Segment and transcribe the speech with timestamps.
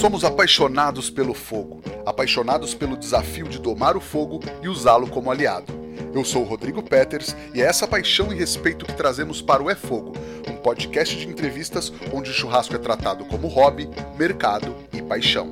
[0.00, 5.72] Somos apaixonados pelo fogo, apaixonados pelo desafio de domar o fogo e usá-lo como aliado.
[6.12, 9.70] Eu sou o Rodrigo Peters e é essa paixão e respeito que trazemos para o
[9.70, 10.12] É Fogo,
[10.48, 13.88] um podcast de entrevistas onde o churrasco é tratado como hobby,
[14.18, 15.50] mercado e paixão.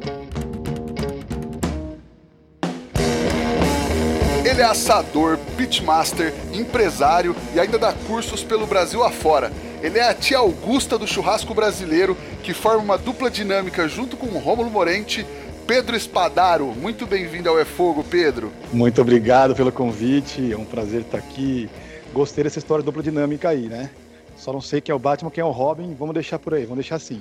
[4.44, 9.50] Ele é assador, pitmaster, empresário e ainda dá cursos pelo Brasil afora.
[9.82, 14.26] Ele é a tia Augusta do churrasco brasileiro, que forma uma dupla dinâmica junto com
[14.26, 15.26] o Rômulo Morente.
[15.66, 18.52] Pedro Espadaro, muito bem-vindo ao É Fogo, Pedro.
[18.72, 21.68] Muito obrigado pelo convite, é um prazer estar aqui.
[22.12, 23.90] Gostei dessa história de dupla dinâmica aí, né?
[24.36, 25.96] Só não sei quem é o Batman, quem é o Robin.
[25.98, 27.20] Vamos deixar por aí, vamos deixar assim.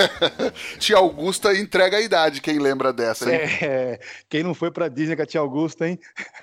[0.78, 3.40] tia Augusta entrega a idade, quem lembra dessa, hein?
[3.62, 5.98] É, quem não foi pra Disney com a tia Augusta, hein?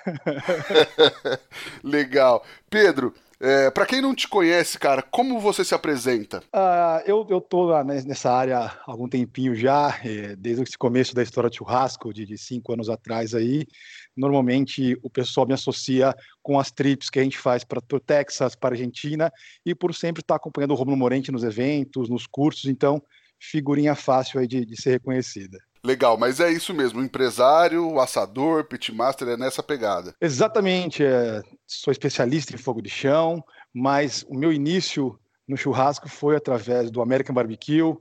[1.84, 2.44] Legal.
[2.70, 6.40] Pedro, é, para quem não te conhece, cara, como você se apresenta?
[6.54, 11.24] Uh, eu, eu tô nessa área há algum tempinho já, é, desde o começo da
[11.24, 13.66] história de churrasco, de, de cinco anos atrás aí
[14.16, 18.56] normalmente o pessoal me associa com as trips que a gente faz para o Texas,
[18.56, 19.32] para a Argentina,
[19.66, 23.02] e por sempre estar tá acompanhando o Romulo Morente nos eventos, nos cursos, então
[23.38, 25.60] figurinha fácil aí de, de ser reconhecida.
[25.86, 30.16] Legal, mas é isso mesmo, empresário, assador, pitmaster, é nessa pegada.
[30.20, 36.36] Exatamente, é, sou especialista em fogo de chão, mas o meu início no churrasco foi
[36.36, 37.96] através do American Barbecue,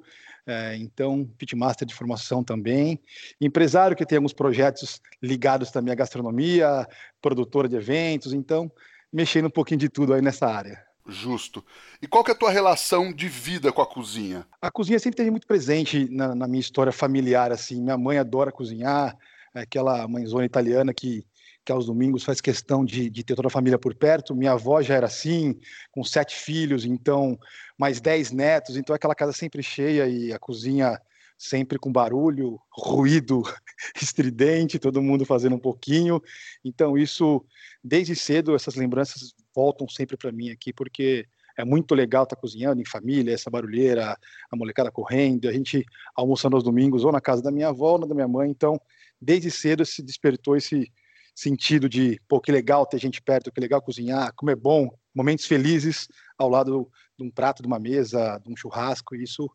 [0.46, 2.98] é, então, pitmaster de formação também.
[3.38, 6.88] Empresário que tem alguns projetos ligados também à gastronomia,
[7.20, 8.72] produtora de eventos, então,
[9.12, 10.82] mexendo um pouquinho de tudo aí nessa área.
[11.06, 11.64] Justo.
[12.00, 14.47] E qual que é a tua relação de vida com a cozinha?
[14.60, 17.83] A cozinha sempre teve muito presente na, na minha história familiar, assim.
[17.83, 19.16] Minha mãe adora cozinhar,
[19.55, 21.25] é aquela mãezona italiana que
[21.64, 24.34] que aos domingos faz questão de, de, ter toda a família por perto.
[24.34, 25.58] Minha avó já era assim,
[25.91, 27.38] com sete filhos, então
[27.78, 31.00] mais dez netos, então aquela casa sempre cheia e a cozinha
[31.38, 33.42] sempre com barulho, ruído
[34.00, 36.22] estridente, todo mundo fazendo um pouquinho.
[36.62, 37.44] Então isso,
[37.82, 41.26] desde cedo, essas lembranças voltam sempre para mim aqui, porque
[41.56, 44.19] é muito legal estar tá cozinhando em família, essa barulheira,
[44.50, 45.84] a molecada correndo, a gente
[46.15, 48.50] almoçando aos domingos ou na casa da minha avó ou na da minha mãe.
[48.50, 48.81] Então,
[49.20, 50.91] desde cedo se despertou esse
[51.34, 55.47] sentido de, pô, que legal ter gente perto, que legal cozinhar, como é bom, momentos
[55.47, 56.88] felizes ao lado
[57.19, 59.50] de um prato, de uma mesa, de um churrasco, isso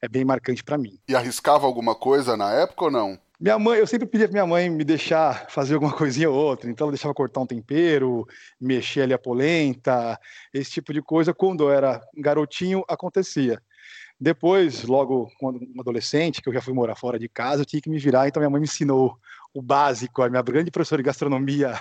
[0.00, 0.98] é bem marcante para mim.
[1.08, 3.18] E arriscava alguma coisa na época ou não?
[3.40, 6.70] Minha mãe, eu sempre pedia pra minha mãe me deixar fazer alguma coisinha ou outra,
[6.70, 8.26] então ela deixava cortar um tempero,
[8.60, 10.18] mexer ali a polenta,
[10.52, 11.34] esse tipo de coisa.
[11.34, 13.60] Quando eu era garotinho, acontecia.
[14.20, 17.82] Depois, logo quando um adolescente, que eu já fui morar fora de casa, eu tinha
[17.82, 19.18] que me virar, então minha mãe me ensinou
[19.52, 20.22] o básico.
[20.22, 21.74] A minha grande professora de gastronomia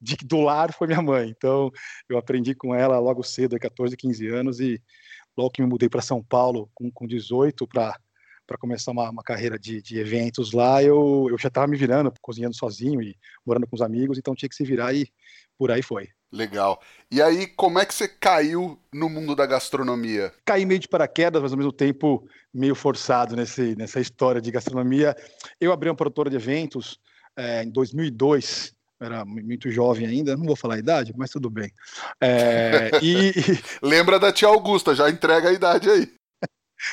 [0.00, 1.28] de, do lar foi minha mãe.
[1.28, 1.70] Então,
[2.08, 4.80] eu aprendi com ela logo cedo, 14, 15 anos, e
[5.36, 7.94] logo que me mudei para São Paulo, com, com 18, para
[8.46, 12.12] para começar uma, uma, carreira de, de, eventos lá, eu, eu já estava me virando,
[12.20, 15.08] cozinhando sozinho e morando com os amigos, então tinha que se virar e
[15.56, 16.08] por aí foi.
[16.32, 16.80] Legal.
[17.10, 20.32] E aí, como é que você caiu no mundo da gastronomia?
[20.44, 25.16] Caí meio de paraquedas, mas ao mesmo tempo meio forçado nesse, nessa história de gastronomia.
[25.60, 26.98] Eu abri uma produtora de eventos
[27.36, 31.70] é, em 2002, era muito jovem ainda, não vou falar a idade, mas tudo bem.
[32.20, 33.32] É, e,
[33.82, 36.12] Lembra da tia Augusta, já entrega a idade aí.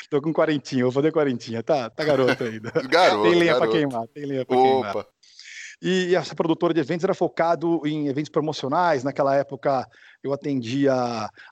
[0.10, 2.72] Tô com quarentinha, vou fazer quarentinha, tá, tá garoto ainda.
[2.90, 5.06] Garoto, tem lenha para queimar, tem lenha para queimar.
[5.82, 9.04] E essa produtora de eventos era focado em eventos promocionais.
[9.04, 9.88] Naquela época,
[10.24, 10.94] eu atendia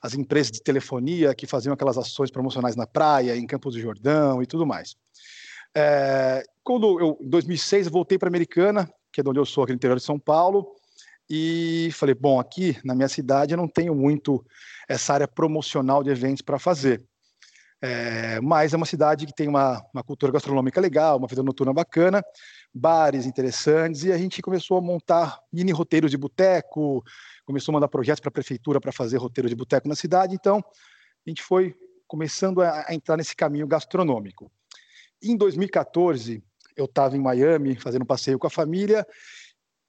[0.01, 4.43] as empresas de telefonia que faziam aquelas ações promocionais na praia, em Campos do Jordão
[4.43, 4.95] e tudo mais.
[5.75, 9.63] É, quando eu, em 2006, eu voltei para Americana, que é de onde eu sou,
[9.63, 10.75] aqui no interior de São Paulo,
[11.27, 14.45] e falei, bom, aqui na minha cidade eu não tenho muito
[14.87, 17.03] essa área promocional de eventos para fazer.
[17.81, 21.73] É, mas é uma cidade que tem uma, uma cultura gastronômica legal, uma vida noturna
[21.73, 22.21] bacana,
[22.73, 27.03] bares interessantes, e a gente começou a montar mini roteiros de boteco,
[27.45, 30.57] começou a mandar projetos para a prefeitura para fazer roteiro de boteco na cidade, então
[31.25, 31.73] a gente foi
[32.05, 34.51] começando a, a entrar nesse caminho gastronômico.
[35.21, 36.43] Em 2014,
[36.75, 39.05] eu estava em Miami fazendo um passeio com a família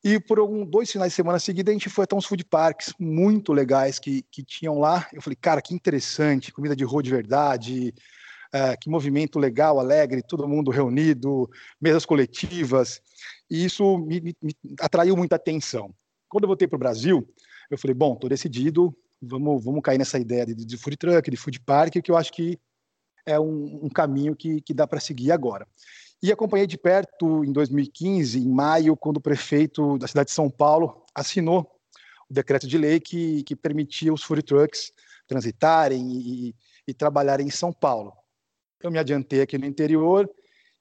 [0.02, 2.94] e por algum, dois finais de semana seguidos a gente foi até uns food parks
[2.98, 5.06] muito legais que, que tinham lá.
[5.12, 7.94] Eu falei, cara, que interessante, comida de rua de verdade,
[8.54, 11.50] uh, que movimento legal, alegre, todo mundo reunido,
[11.80, 13.02] mesas coletivas.
[13.50, 15.94] E isso me, me, me atraiu muita atenção.
[16.28, 17.28] Quando eu voltei para o Brasil,
[17.70, 21.36] eu falei, bom, estou decidido, vamos, vamos cair nessa ideia de, de food truck, de
[21.36, 22.58] food park, que eu acho que
[23.26, 25.66] é um, um caminho que, que dá para seguir agora.
[26.22, 30.50] E acompanhei de perto em 2015, em maio, quando o prefeito da cidade de São
[30.50, 31.70] Paulo assinou
[32.28, 34.92] o decreto de lei que, que permitia os food trucks
[35.26, 36.54] transitarem e,
[36.86, 38.12] e trabalharem em São Paulo.
[38.82, 40.30] Eu me adiantei aqui no interior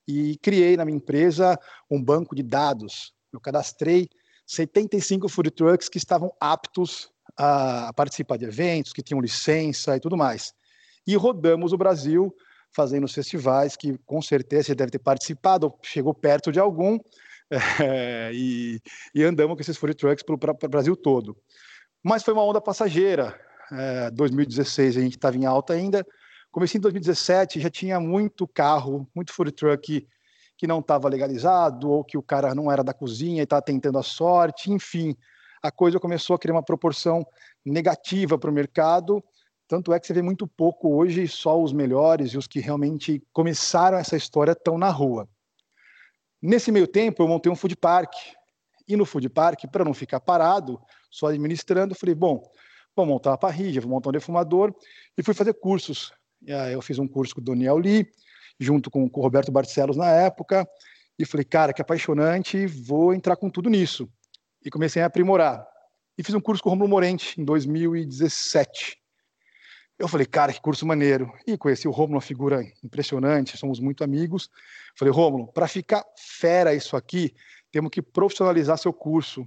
[0.05, 1.57] e criei na minha empresa
[1.89, 3.13] um banco de dados.
[3.31, 4.09] Eu cadastrei
[4.45, 10.17] 75 food trucks que estavam aptos a participar de eventos, que tinham licença e tudo
[10.17, 10.53] mais.
[11.07, 12.35] E rodamos o Brasil
[12.71, 16.99] fazendo os festivais, que com certeza você deve ter participado, chegou perto de algum,
[17.81, 18.79] é, e,
[19.13, 21.35] e, andamos com esses food trucks para o Brasil todo.
[22.03, 23.39] Mas foi uma onda passageira.
[23.71, 26.05] É, 2016 a gente estava em alta ainda.
[26.51, 30.07] Comecei em 2017, já tinha muito carro, muito food truck
[30.57, 33.97] que não estava legalizado, ou que o cara não era da cozinha e estava tentando
[33.97, 35.15] a sorte, enfim,
[35.63, 37.25] a coisa começou a criar uma proporção
[37.65, 39.23] negativa para o mercado.
[39.69, 43.21] Tanto é que você vê muito pouco hoje, só os melhores e os que realmente
[43.31, 45.29] começaram essa história estão na rua.
[46.41, 48.11] Nesse meio tempo, eu montei um food park.
[48.87, 50.81] E no food park, para não ficar parado,
[51.11, 52.41] só administrando, falei: bom,
[52.95, 54.73] vou montar uma parrilha, vou montar um defumador.
[55.15, 56.11] E fui fazer cursos.
[56.71, 58.09] Eu fiz um curso com o Daniel Lee,
[58.59, 60.67] junto com o Roberto Barcelos na época.
[61.19, 64.09] E falei: cara, que apaixonante, vou entrar com tudo nisso.
[64.65, 65.63] E comecei a aprimorar.
[66.17, 68.98] E fiz um curso com o Romulo Morente em 2017.
[69.99, 71.29] Eu falei, cara, que curso maneiro.
[71.45, 74.49] E conheci o Rômulo, uma figura impressionante, somos muito amigos.
[74.95, 77.35] Falei, Rômulo, para ficar fera isso aqui,
[77.69, 79.45] temos que profissionalizar seu curso.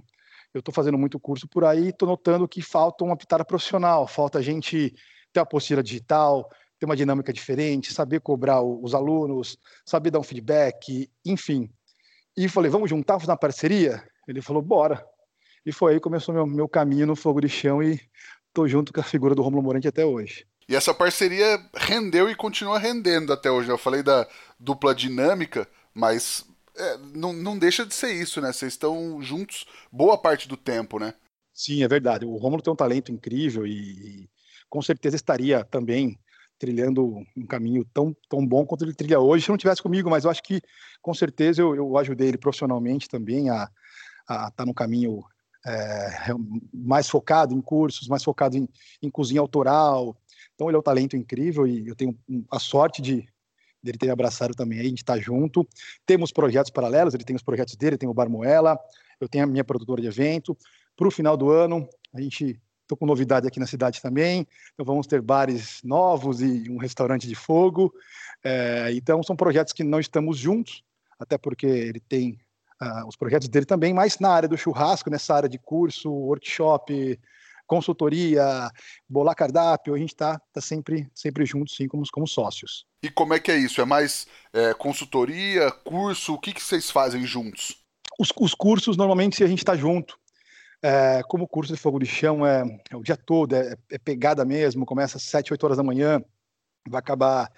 [0.53, 4.37] Eu estou fazendo muito curso por aí, estou notando que falta uma pitada profissional, falta
[4.37, 4.93] a gente
[5.33, 6.47] ter a postura digital,
[6.77, 11.67] ter uma dinâmica diferente, saber cobrar os alunos, saber dar um feedback, enfim.
[12.37, 14.03] E falei, vamos juntar, fazer uma parceria?
[14.27, 15.03] Ele falou, bora.
[15.65, 17.99] E foi aí que começou meu, meu caminho no fogo de chão e
[18.53, 20.45] tô junto com a figura do Romulo Morante até hoje.
[20.67, 23.69] E essa parceria rendeu e continua rendendo até hoje.
[23.69, 24.27] Eu falei da
[24.59, 26.45] dupla dinâmica, mas
[26.77, 28.53] é, não, não deixa de ser isso, né?
[28.53, 31.13] Vocês estão juntos boa parte do tempo, né?
[31.53, 32.25] Sim, é verdade.
[32.25, 34.29] O Romulo tem um talento incrível e, e
[34.69, 36.17] com certeza estaria também
[36.57, 40.23] trilhando um caminho tão, tão bom quanto ele trilha hoje se não tivesse comigo, mas
[40.23, 40.61] eu acho que
[41.01, 43.69] com certeza eu, eu ajudei ele profissionalmente também a
[44.21, 45.23] estar tá no caminho
[45.65, 46.29] é,
[46.73, 48.67] mais focado em cursos, mais focado em,
[49.01, 50.15] em, cozinha autoral.
[50.53, 52.17] Então ele é um talento incrível e eu tenho
[52.51, 53.27] a sorte de
[53.81, 55.67] dele ter abraçado também aí, gente está junto.
[56.05, 58.79] Temos projetos paralelos, ele tem os projetos dele, tem o Barmoela,
[59.19, 60.57] eu tenho a minha produtora de evento.
[60.95, 64.47] Para o final do ano, a gente estou com novidade aqui na cidade também.
[64.73, 67.93] Então vamos ter bares novos e um restaurante de fogo.
[68.43, 70.83] É, então são projetos que não estamos juntos,
[71.19, 72.39] até porque ele tem
[72.83, 77.19] uh, os projetos dele também, mas na área do churrasco, nessa área de curso, workshop,
[77.65, 78.69] consultoria,
[79.09, 82.85] bolar cardápio, a gente está tá sempre, sempre juntos, sim, como, como sócios.
[83.01, 83.81] E como é que é isso?
[83.81, 86.33] É mais é, consultoria, curso?
[86.33, 87.83] O que, que vocês fazem juntos?
[88.19, 90.17] Os, os cursos, normalmente, a gente está junto.
[90.81, 93.97] É, como o curso de fogo de chão é, é o dia todo, é, é,
[93.97, 96.21] pegada mesmo, começa às 7, 8 horas da manhã,
[96.87, 97.49] vai acabar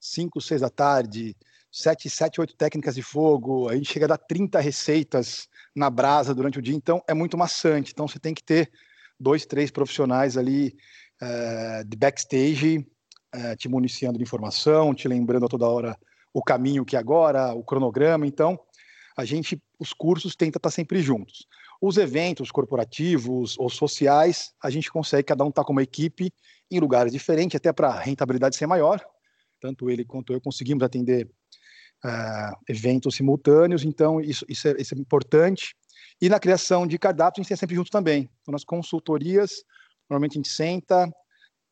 [0.00, 1.36] 5, 6 da tarde,
[1.72, 6.34] sete, sete, oito técnicas de fogo, a gente chega a dar 30 receitas na brasa
[6.34, 7.92] durante o dia, então é muito maçante.
[7.92, 8.70] Então você tem que ter
[9.18, 10.76] dois, três profissionais ali
[11.20, 12.86] é, de backstage,
[13.32, 15.98] é, te municiando de informação, te lembrando a toda hora
[16.34, 18.26] o caminho que é agora, o cronograma.
[18.26, 18.58] Então,
[19.16, 21.46] a gente, os cursos, tenta estar sempre juntos.
[21.80, 26.32] Os eventos corporativos ou sociais, a gente consegue, cada um estar tá com uma equipe
[26.70, 29.04] em lugares diferentes, até para a rentabilidade ser maior.
[29.60, 31.30] Tanto ele quanto eu conseguimos atender
[32.04, 35.74] uh, eventos simultâneos, então isso, isso, é, isso é importante.
[36.20, 38.28] E na criação de cardápios, a gente é sempre junto também.
[38.40, 39.64] Então, nas consultorias,
[40.08, 41.10] normalmente a gente senta,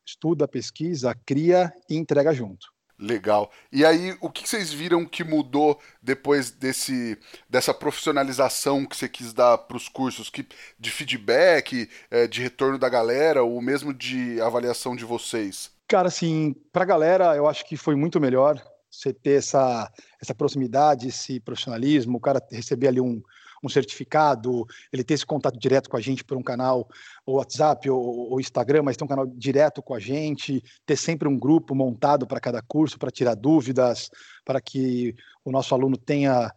[0.07, 2.67] estuda, pesquisa, cria e entrega junto.
[2.99, 3.51] Legal.
[3.73, 7.17] E aí, o que vocês viram que mudou depois desse,
[7.49, 10.29] dessa profissionalização que você quis dar para os cursos?
[10.29, 10.47] Que,
[10.79, 15.71] de feedback, é, de retorno da galera, ou mesmo de avaliação de vocês?
[15.89, 20.35] Cara, assim, para a galera, eu acho que foi muito melhor você ter essa, essa
[20.35, 23.23] proximidade, esse profissionalismo, o cara receber ali um,
[23.63, 26.89] um certificado, ele ter esse contato direto com a gente por um canal,
[27.25, 31.29] ou WhatsApp, ou, ou Instagram, mas ter um canal direto com a gente, ter sempre
[31.29, 34.11] um grupo montado para cada curso, para tirar dúvidas,
[34.45, 36.53] para que o nosso aluno tenha,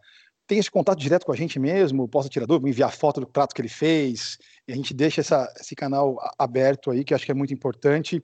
[0.48, 3.54] tenha esse contato direto com a gente mesmo, possa tirar dúvida, enviar foto do prato
[3.54, 4.38] que ele fez,
[4.68, 8.24] a gente deixa essa, esse canal aberto aí, que acho que é muito importante.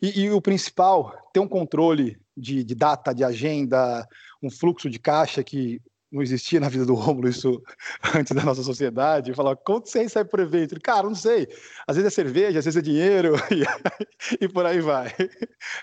[0.00, 4.06] E, e o principal, ter um controle de, de, data, de agenda,
[4.42, 5.80] um fluxo de caixa que
[6.14, 7.60] não existia na vida do Rômulo isso
[8.14, 9.30] antes da nossa sociedade.
[9.30, 10.80] Eu falava, quanto você sai por evento?
[10.80, 11.48] Cara, não sei.
[11.86, 15.12] Às vezes é cerveja, às vezes é dinheiro e, e por aí vai.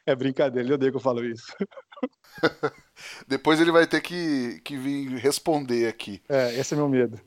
[0.05, 1.53] É brincadeira, ele odeia que eu falo isso.
[3.27, 6.21] Depois ele vai ter que, que vir responder aqui.
[6.29, 7.19] É, esse é meu medo.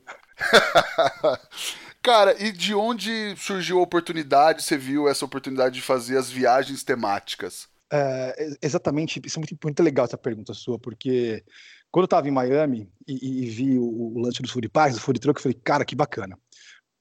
[2.02, 4.62] Cara, e de onde surgiu a oportunidade?
[4.62, 7.68] Você viu essa oportunidade de fazer as viagens temáticas?
[7.96, 11.44] É, exatamente, isso é muito, muito legal essa pergunta sua, porque
[11.92, 15.00] Quando eu estava em Miami e, e vi o, o, lance dos food parks, do
[15.00, 16.36] food truck, eu falei, cara, que bacana.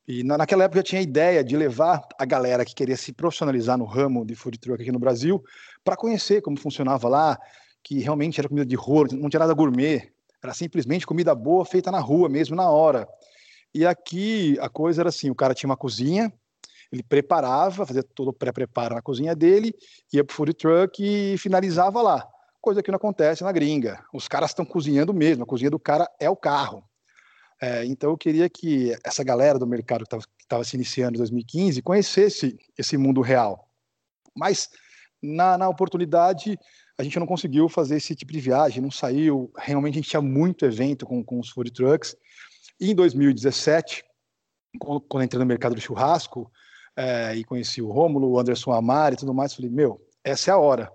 [0.07, 3.11] E na, naquela época eu tinha a ideia de levar a galera que queria se
[3.11, 5.43] profissionalizar no ramo de food truck aqui no Brasil
[5.83, 7.39] para conhecer como funcionava lá,
[7.83, 10.11] que realmente era comida de rua, não tinha nada gourmet,
[10.43, 13.07] era simplesmente comida boa feita na rua mesmo, na hora.
[13.73, 16.31] E aqui a coisa era assim, o cara tinha uma cozinha,
[16.93, 19.73] ele preparava, fazia todo o pré-preparo na cozinha dele,
[20.11, 22.27] ia pro food truck e finalizava lá
[22.63, 24.01] coisa que não acontece na gringa.
[24.13, 26.81] Os caras estão cozinhando mesmo, a cozinha do cara é o carro.
[27.61, 31.81] É, então eu queria que essa galera do mercado que estava se iniciando em 2015
[31.81, 33.69] conhecesse esse mundo real.
[34.33, 34.69] Mas
[35.21, 36.57] na, na oportunidade
[36.97, 39.51] a gente não conseguiu fazer esse tipo de viagem, não saiu.
[39.57, 42.15] Realmente a gente tinha muito evento com, com os food trucks.
[42.79, 44.05] E em 2017,
[44.79, 46.49] quando, quando entrei no mercado do churrasco
[46.95, 50.53] é, e conheci o Rômulo, o Anderson Amari e tudo mais, falei, meu, essa é
[50.53, 50.91] a hora.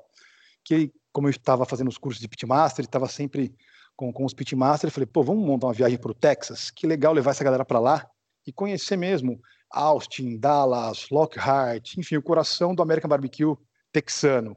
[0.65, 3.55] Que como eu estava fazendo os cursos de pitmaster, estava sempre
[3.97, 6.71] com, com os pitmasters, falei, pô, vamos montar uma viagem para o Texas?
[6.71, 8.09] Que legal levar essa galera para lá
[8.47, 9.41] e conhecer mesmo
[9.71, 13.57] Austin, Dallas, Lockhart, enfim, o coração do American Barbecue
[13.93, 14.57] texano.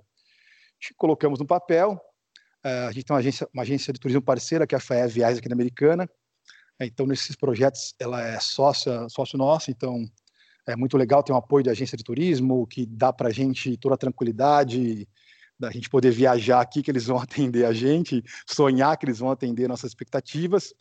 [0.97, 1.99] Colocamos no papel,
[2.65, 5.07] uh, a gente tem uma agência, uma agência de turismo parceira, que é a FAE
[5.07, 6.09] Viagens aqui na Americana,
[6.79, 10.05] então nesses projetos ela é sócia, sócio nosso, então
[10.67, 13.77] é muito legal ter um apoio da agência de turismo, que dá para a gente
[13.77, 15.07] toda a tranquilidade,
[15.59, 19.31] da gente poder viajar aqui, que eles vão atender a gente, sonhar que eles vão
[19.31, 20.73] atender nossas expectativas.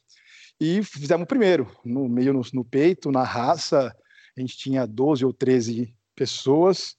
[0.61, 3.95] E fizemos o primeiro, no meio no, no, peito, na raça,
[4.37, 6.97] a gente tinha 12 ou 13 pessoas,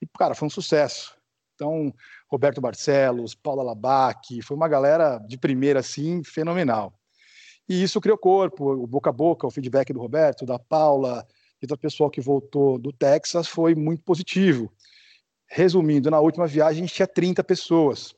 [0.00, 1.14] e, cara, foi um sucesso.
[1.54, 1.92] Então,
[2.30, 6.94] Roberto Barcelos, Paula Labac, foi uma galera de primeira, assim, fenomenal.
[7.68, 11.26] E isso criou corpo, o boca a boca, o feedback do Roberto, da Paula
[11.62, 14.72] e do pessoal que voltou do Texas foi muito positivo.
[15.46, 18.14] Resumindo, na última viagem tinha 30 pessoas.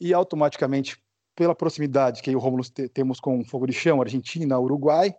[0.00, 0.96] E automaticamente,
[1.34, 5.14] pela proximidade que o Romulo temos com Fogo de Chão, Argentina, Uruguai,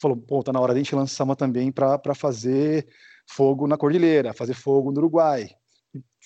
[0.00, 2.88] falou, pô, tá na hora de a gente lançar uma também para fazer
[3.26, 5.48] fogo na Cordilheira, fazer fogo no Uruguai.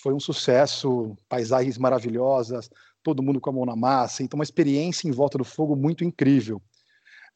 [0.02, 2.70] Foi um sucesso, paisagens maravilhosas,
[3.02, 6.04] todo mundo com a mão na massa, então uma experiência em volta do fogo muito
[6.04, 6.62] incrível.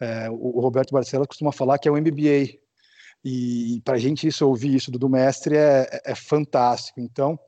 [0.01, 2.59] É, o Roberto Barcelos costuma falar que é o MBA
[3.25, 7.01] e para a gente isso, ouvir isso do mestre é, é, é, fantástico.
[7.01, 7.39] Então,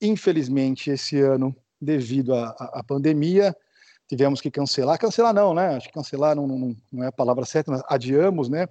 [0.00, 3.54] infelizmente, esse ano, devido à pandemia,
[4.08, 4.98] tivemos que cancelar.
[4.98, 5.76] Cancelar não, né?
[5.76, 8.66] Acho que cancelar não, não, não é a palavra certa, mas adiamos, né?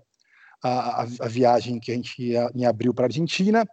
[0.64, 3.64] A, a, a viagem que a gente ia em abril para a Argentina.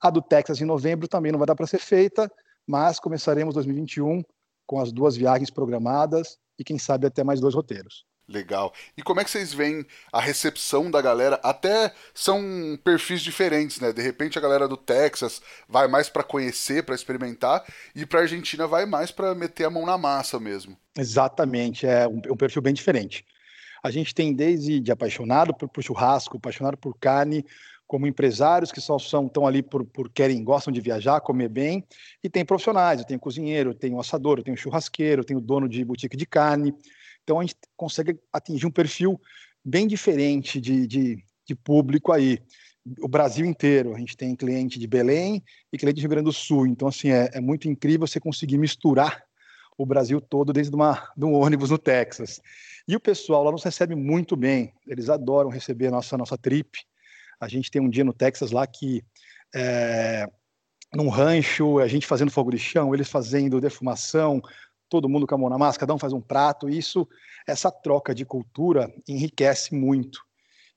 [0.00, 2.30] A do Texas em novembro também não vai dar para ser feita,
[2.64, 4.22] mas começaremos 2021
[4.64, 8.04] com as duas viagens programadas e quem sabe até mais dois roteiros.
[8.28, 8.74] Legal.
[8.94, 11.40] E como é que vocês veem a recepção da galera?
[11.42, 13.90] Até são perfis diferentes, né?
[13.90, 18.66] De repente a galera do Texas vai mais para conhecer, para experimentar, e para Argentina
[18.66, 20.76] vai mais para meter a mão na massa mesmo.
[20.98, 23.24] Exatamente, é um, um perfil bem diferente.
[23.82, 27.46] A gente tem desde de apaixonado por, por churrasco, apaixonado por carne,
[27.86, 31.82] como empresários que só são tão ali por, por querem, gostam de viajar, comer bem,
[32.22, 35.82] e tem profissionais, tenho cozinheiro, eu tenho assador, eu tenho churrasqueiro, eu tenho dono de
[35.82, 36.74] boutique de carne,
[37.28, 39.20] então a gente consegue atingir um perfil
[39.62, 42.38] bem diferente de, de, de público aí.
[43.02, 46.32] O Brasil inteiro, a gente tem cliente de Belém e cliente de Rio Grande do
[46.32, 46.66] Sul.
[46.66, 49.22] Então, assim, é, é muito incrível você conseguir misturar
[49.76, 52.40] o Brasil todo dentro de, uma, de um ônibus no Texas.
[52.88, 56.78] E o pessoal lá nos recebe muito bem, eles adoram receber a nossa, nossa trip.
[57.38, 59.04] A gente tem um dia no Texas lá que,
[59.54, 60.26] é,
[60.94, 64.40] num rancho, a gente fazendo fogo de chão, eles fazendo defumação,
[64.88, 66.68] todo mundo com a mão na massa, cada um faz um prato.
[66.68, 67.06] Isso,
[67.46, 70.26] essa troca de cultura enriquece muito.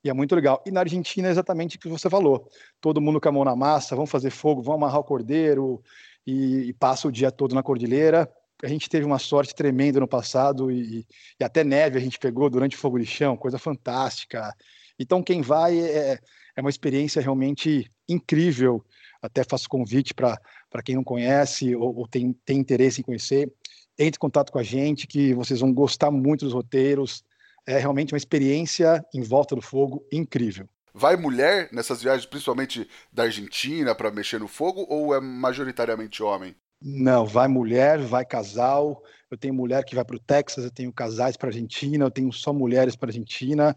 [0.03, 0.61] E é muito legal.
[0.65, 2.49] E na Argentina é exatamente o que você falou.
[2.79, 5.81] Todo mundo com a mão na massa, vão fazer fogo, vão amarrar o cordeiro
[6.25, 8.29] e, e passa o dia todo na cordilheira.
[8.63, 11.05] A gente teve uma sorte tremenda no passado e,
[11.39, 14.53] e, até neve a gente pegou durante o fogo de chão, coisa fantástica.
[14.99, 16.19] Então quem vai é,
[16.55, 18.83] é uma experiência realmente incrível.
[19.21, 20.39] Até faço convite para
[20.83, 23.51] quem não conhece ou, ou tem, tem interesse em conhecer
[23.97, 27.23] entre em contato com a gente, que vocês vão gostar muito dos roteiros.
[27.65, 30.67] É realmente uma experiência em volta do fogo incrível.
[30.93, 36.55] Vai mulher nessas viagens, principalmente da Argentina, para mexer no fogo, ou é majoritariamente homem?
[36.81, 39.03] Não, vai mulher, vai casal.
[39.29, 42.31] Eu tenho mulher que vai para o Texas, eu tenho casais para Argentina, eu tenho
[42.33, 43.75] só mulheres para Argentina.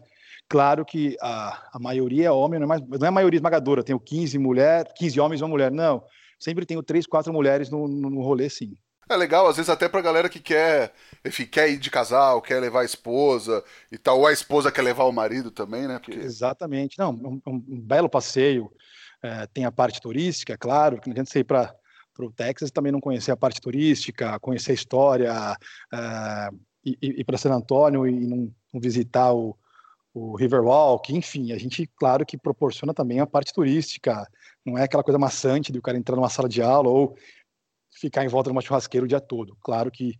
[0.49, 3.79] Claro que a, a maioria é homem, não é, mais, não é a maioria esmagadora.
[3.79, 5.71] Eu tenho 15 mulheres, 15 homens e uma mulher.
[5.71, 6.03] Não,
[6.39, 8.75] sempre tenho três, quatro mulheres no, no, no rolê, sim.
[9.07, 10.91] É legal, às vezes até pra galera que quer,
[11.23, 14.81] enfim, quer ir de casal, quer levar a esposa e tal, ou a esposa quer
[14.81, 15.99] levar o marido também, né?
[15.99, 16.17] Porque...
[16.19, 18.71] Exatamente, não, um, um, belo passeio,
[19.21, 21.75] é, tem a parte turística, é claro, que não adianta você ir para
[22.19, 25.57] o Texas também não conhecer a parte turística, conhecer a história,
[25.93, 26.49] é,
[26.83, 29.55] ir, ir para San Antônio e não, não visitar o,
[30.15, 34.25] o Riverwalk, enfim, a gente, claro que proporciona também a parte turística,
[34.65, 37.15] não é aquela coisa maçante de o cara entrar numa sala de aula ou
[37.99, 39.57] ficar em volta de uma churrasqueira o dia todo.
[39.61, 40.13] Claro que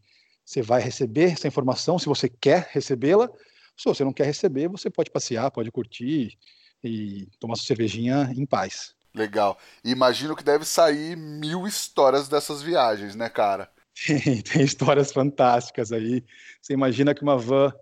[0.44, 3.30] você vai receber essa informação se você quer recebê-la,
[3.78, 6.38] se você não quer receber, você pode passear, pode curtir
[6.84, 8.96] e tomar sua cervejinha em paz.
[9.14, 9.58] Legal.
[9.84, 13.72] Imagino que deve sair mil histórias dessas viagens, né, cara?
[14.06, 16.24] Tem, tem histórias fantásticas aí.
[16.62, 17.74] Você imagina que uma van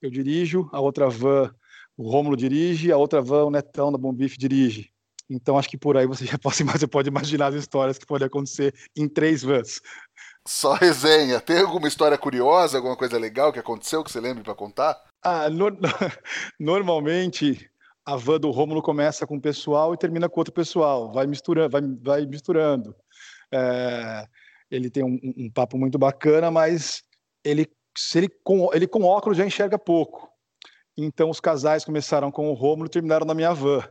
[0.00, 1.54] eu dirijo, a outra van
[1.96, 4.90] o Rômulo dirige, a outra van o Netão da Bombife dirige.
[5.28, 8.26] Então acho que por aí você já pode, você pode imaginar as histórias que podem
[8.26, 9.80] acontecer em três vans.
[10.46, 11.40] Só resenha.
[11.40, 14.98] Tem alguma história curiosa, alguma coisa legal que aconteceu que você lembre para contar?
[15.22, 15.66] Ah, no,
[16.58, 17.70] normalmente
[18.06, 21.70] a van do Rômulo começa com o pessoal e termina com outro pessoal, vai misturando,
[21.70, 22.96] vai, vai misturando.
[23.52, 24.26] É,
[24.70, 27.02] ele tem um, um, papo muito bacana, mas
[27.44, 30.26] ele, se ele, com, ele com óculos já enxerga pouco.
[30.96, 33.86] Então os casais começaram com o Rômulo e terminaram na minha van.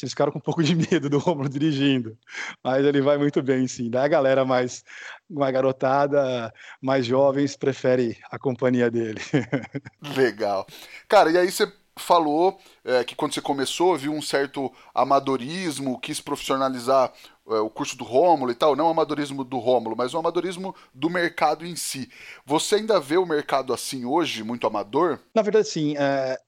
[0.00, 2.16] Eles ficaram com um pouco de medo do Romulo dirigindo,
[2.64, 3.90] mas ele vai muito bem, sim.
[3.90, 4.82] Da galera mais,
[5.28, 9.20] mais garotada, mais jovens, prefere a companhia dele.
[10.16, 10.66] Legal.
[11.06, 16.20] Cara, e aí você falou é, que quando você começou viu um certo amadorismo, quis
[16.20, 17.12] profissionalizar
[17.48, 20.74] é, o curso do Rômulo e tal, não o amadorismo do Rômulo, mas o amadorismo
[20.94, 22.10] do mercado em si.
[22.46, 25.18] Você ainda vê o mercado assim hoje, muito amador?
[25.34, 25.94] Na verdade, sim.
[25.98, 26.38] É,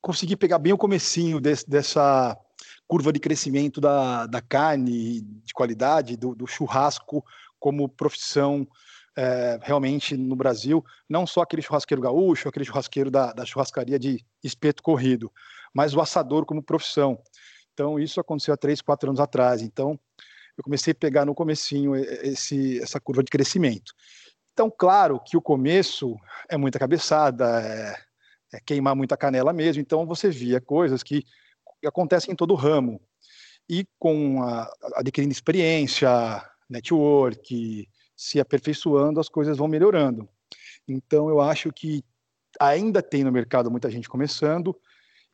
[0.00, 2.38] consegui pegar bem o comecinho desse, dessa
[2.86, 7.24] curva de crescimento da, da carne de qualidade, do, do churrasco
[7.58, 8.66] como profissão
[9.16, 14.24] é, realmente no Brasil, não só aquele churrasqueiro gaúcho, aquele churrasqueiro da, da churrascaria de
[14.44, 15.32] espeto corrido,
[15.74, 17.18] mas o assador como profissão.
[17.72, 19.62] Então, isso aconteceu há três, quatro anos atrás.
[19.62, 19.98] Então,
[20.56, 23.92] eu comecei a pegar no comecinho esse, essa curva de crescimento.
[24.52, 26.16] Então, claro que o começo
[26.48, 27.94] é muita cabeçada, é,
[28.54, 29.82] é queimar muita canela mesmo.
[29.82, 31.24] Então, você via coisas que
[31.86, 33.00] acontece em todo o ramo.
[33.68, 36.08] E com a, adquirindo experiência,
[36.68, 40.28] network, se aperfeiçoando, as coisas vão melhorando.
[40.88, 42.04] Então, eu acho que
[42.60, 44.74] ainda tem no mercado muita gente começando.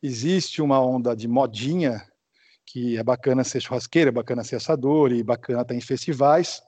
[0.01, 2.05] Existe uma onda de modinha,
[2.65, 6.61] que é bacana ser churrasqueiro, é bacana ser assador e bacana estar em festivais.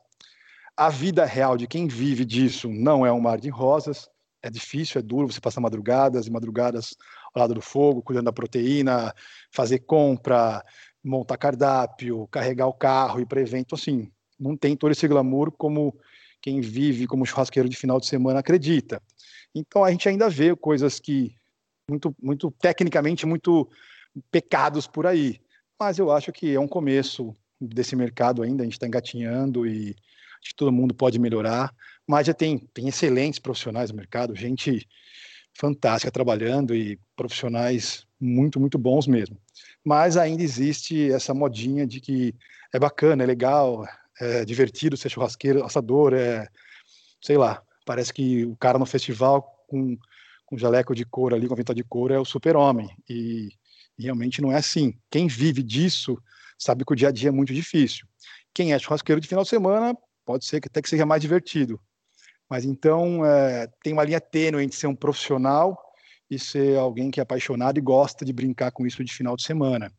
[0.78, 4.10] A vida real de quem vive disso não é um mar de rosas.
[4.42, 6.96] É difícil, é duro, você passa madrugadas e madrugadas
[7.40, 9.14] lado do fogo, cuidando da proteína,
[9.52, 10.64] fazer compra,
[11.04, 15.98] montar cardápio, carregar o carro, ir para evento, assim, não tem todo esse glamour como
[16.42, 19.02] quem vive como churrasqueiro de final de semana acredita.
[19.54, 21.36] Então a gente ainda vê coisas que
[21.90, 23.70] muito, muito tecnicamente muito
[24.32, 25.40] pecados por aí,
[25.80, 29.96] mas eu acho que é um começo desse mercado ainda, a gente está engatinhando e
[30.56, 31.74] todo mundo pode melhorar,
[32.08, 34.88] mas já tem, tem excelentes profissionais no mercado, gente
[35.58, 39.38] fantástica trabalhando e profissionais muito, muito bons mesmo.
[39.84, 42.36] Mas ainda existe essa modinha de que
[42.74, 43.86] é bacana, é legal,
[44.20, 46.48] é divertido ser churrasqueiro, assador, é,
[47.22, 49.98] sei lá, parece que o cara no festival com,
[50.46, 52.90] com jaleco de couro ali, com venta de couro, é o super-homem.
[53.10, 53.50] E,
[53.98, 54.94] e realmente não é assim.
[55.10, 56.18] Quem vive disso
[56.58, 58.06] sabe que o dia a dia é muito difícil.
[58.54, 61.80] Quem é churrasqueiro de final de semana pode ser que até que seja mais divertido.
[62.56, 65.78] Mas então é, tem uma linha tênue entre ser um profissional
[66.32, 69.44] e ser alguém que é apaixonado e gosta de brincar com isso de final de
[69.44, 69.92] semana.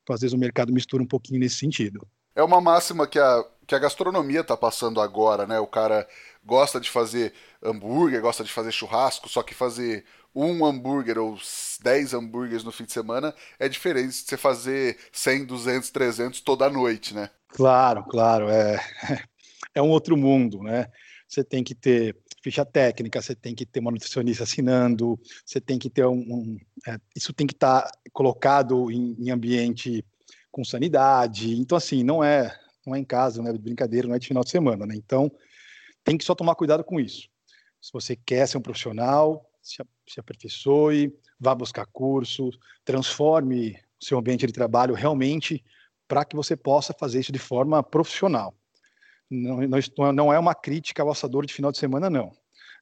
[0.00, 2.06] Então, às vezes o mercado mistura um pouquinho nesse sentido.
[2.36, 5.58] É uma máxima que a, que a gastronomia está passando agora, né?
[5.58, 6.06] O cara
[6.44, 11.36] gosta de fazer hambúrguer, gosta de fazer churrasco, só que fazer um hambúrguer ou
[11.82, 16.70] 10 hambúrgueres no fim de semana é diferente de você fazer 100, 200, 300 toda
[16.70, 17.28] noite, né?
[17.48, 18.48] Claro, claro.
[18.48, 18.78] É,
[19.74, 20.86] é um outro mundo, né?
[21.28, 25.78] Você tem que ter ficha técnica, você tem que ter uma nutricionista assinando, você tem
[25.78, 26.16] que ter um.
[26.18, 30.04] um é, isso tem que estar tá colocado em, em, ambiente
[30.50, 31.54] com sanidade.
[31.54, 34.26] Então, assim, não é, não é em casa, não é de brincadeira, não é de
[34.26, 34.94] final de semana, né?
[34.96, 35.30] Então,
[36.02, 37.28] tem que só tomar cuidado com isso.
[37.80, 39.76] Se você quer ser um profissional, se,
[40.08, 45.62] se aperfeiçoe, vá buscar cursos, transforme o seu ambiente de trabalho realmente
[46.08, 48.54] para que você possa fazer isso de forma profissional.
[49.30, 49.58] Não,
[50.12, 52.32] não, é uma crítica ao assador de final de semana, não.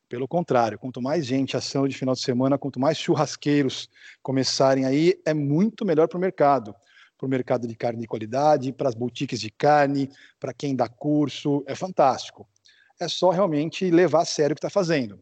[0.08, 3.88] Pelo contrário, quanto mais gente assando de final de semana, quanto mais churrasqueiros
[4.22, 6.74] começarem aí, é muito melhor para o mercado.
[7.18, 10.88] Para o mercado de carne de qualidade, para as boutiques de carne, para quem dá
[10.88, 12.48] curso, é fantástico.
[13.00, 15.18] É só realmente levar a sério o que está fazendo.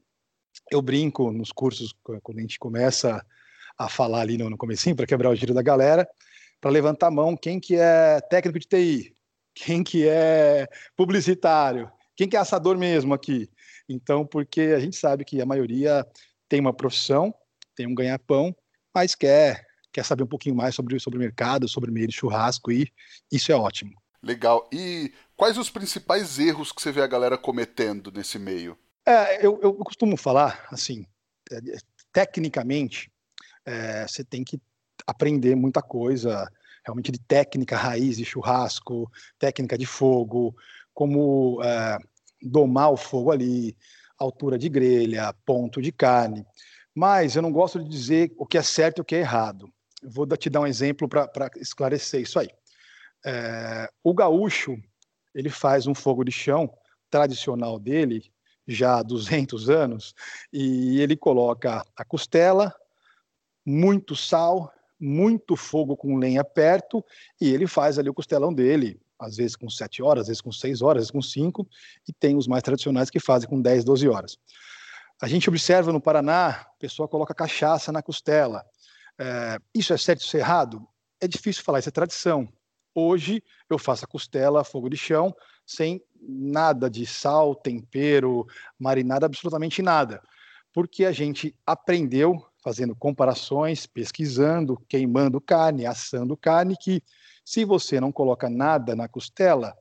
[0.71, 3.25] Eu brinco nos cursos, quando a gente começa
[3.79, 6.07] a falar ali no, no comecinho, para quebrar o giro da galera,
[6.61, 9.17] para levantar a mão, quem que é técnico de TI?
[9.55, 13.49] Quem que é publicitário, quem que é assador mesmo aqui.
[13.89, 16.07] Então, porque a gente sabe que a maioria
[16.49, 17.35] tem uma profissão,
[17.75, 18.55] tem um ganha-pão,
[18.95, 22.15] mas quer, quer saber um pouquinho mais sobre, sobre o mercado, sobre o meio de
[22.15, 22.91] churrasco, e
[23.31, 23.93] isso é ótimo.
[24.23, 24.69] Legal.
[24.73, 28.79] E quais os principais erros que você vê a galera cometendo nesse meio?
[29.07, 31.05] É, eu, eu costumo falar, assim,
[31.53, 31.59] é,
[32.11, 33.13] tecnicamente,
[33.67, 34.59] é, você tem que
[35.07, 36.51] aprender muita coisa,
[36.85, 40.55] realmente de técnica raiz de churrasco, técnica de fogo,
[40.93, 41.99] como é,
[42.43, 43.77] domar o fogo ali,
[44.19, 46.47] altura de grelha, ponto de carne.
[46.95, 49.73] Mas eu não gosto de dizer o que é certo e o que é errado.
[50.03, 52.49] vou te dar um exemplo para esclarecer isso aí.
[53.25, 54.77] É, o gaúcho,
[55.35, 56.71] ele faz um fogo de chão
[57.11, 58.31] tradicional dele,
[58.67, 60.15] já há 200 anos,
[60.53, 62.75] e ele coloca a costela,
[63.65, 67.05] muito sal, muito fogo com lenha perto,
[67.41, 70.53] e ele faz ali o costelão dele, às vezes com 7 horas, às vezes com
[70.53, 71.69] 6 horas, às vezes com 5,
[72.09, 74.39] e tem os mais tradicionais que fazem com 10, 12 horas.
[75.23, 78.65] A gente observa no Paraná, pessoa coloca cachaça na costela.
[79.19, 80.87] É, isso é certo, isso é errado?
[81.21, 82.49] É difícil falar, isso é tradição.
[82.95, 85.35] Hoje eu faço a costela fogo de chão,
[85.67, 88.47] sem nada de sal, tempero,
[88.79, 90.23] marinada, absolutamente nada.
[90.73, 97.03] Porque a gente aprendeu fazendo comparações, pesquisando, queimando carne, assando carne, que
[97.45, 99.77] se você não coloca nada na costela,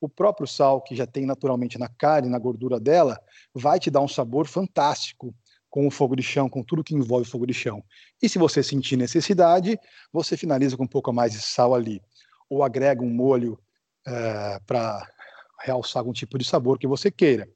[0.00, 3.18] o próprio sal que já tem naturalmente na carne, na gordura dela,
[3.52, 5.34] vai te dar um sabor fantástico
[5.68, 7.82] com o fogo de chão, com tudo que envolve fogo de chão.
[8.22, 9.76] E se você sentir necessidade,
[10.12, 12.00] você finaliza com um pouco mais de sal ali,
[12.48, 13.58] ou agrega um molho
[14.06, 15.04] é, para
[15.60, 17.48] realçar algum tipo de sabor que você queira.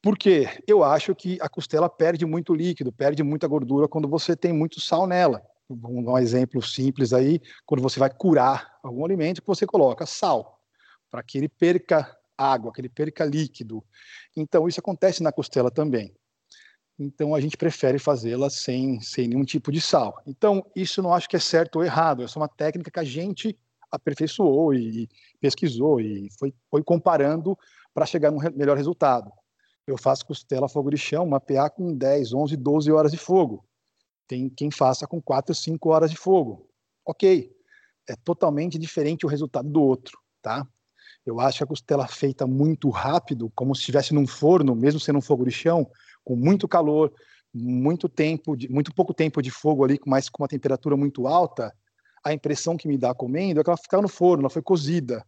[0.00, 4.52] Porque eu acho que a costela perde muito líquido, perde muita gordura quando você tem
[4.52, 5.42] muito sal nela.
[5.68, 10.62] Vamos dar um exemplo simples aí, quando você vai curar algum alimento, você coloca sal,
[11.10, 13.84] para que ele perca água, que ele perca líquido.
[14.36, 16.14] Então, isso acontece na costela também.
[16.98, 20.22] Então, a gente prefere fazê-la sem, sem nenhum tipo de sal.
[20.26, 23.04] Então, isso não acho que é certo ou errado, é só uma técnica que a
[23.04, 23.58] gente
[23.90, 25.08] aperfeiçoou e
[25.40, 27.58] pesquisou e foi, foi comparando
[27.92, 29.30] para chegar no melhor resultado.
[29.88, 33.64] Eu faço costela fogo de chão, uma PA com 10, 11, 12 horas de fogo.
[34.28, 36.68] Tem quem faça com 4, 5 horas de fogo.
[37.06, 37.50] Ok,
[38.06, 40.68] é totalmente diferente o resultado do outro, tá?
[41.24, 45.22] Eu acho a costela feita muito rápido, como se estivesse num forno, mesmo sendo um
[45.22, 45.90] fogo de chão,
[46.22, 47.10] com muito calor,
[47.54, 51.74] muito tempo, de, muito pouco tempo de fogo ali, mas com uma temperatura muito alta,
[52.22, 55.24] a impressão que me dá comendo é que ela fica no forno, ela foi cozida.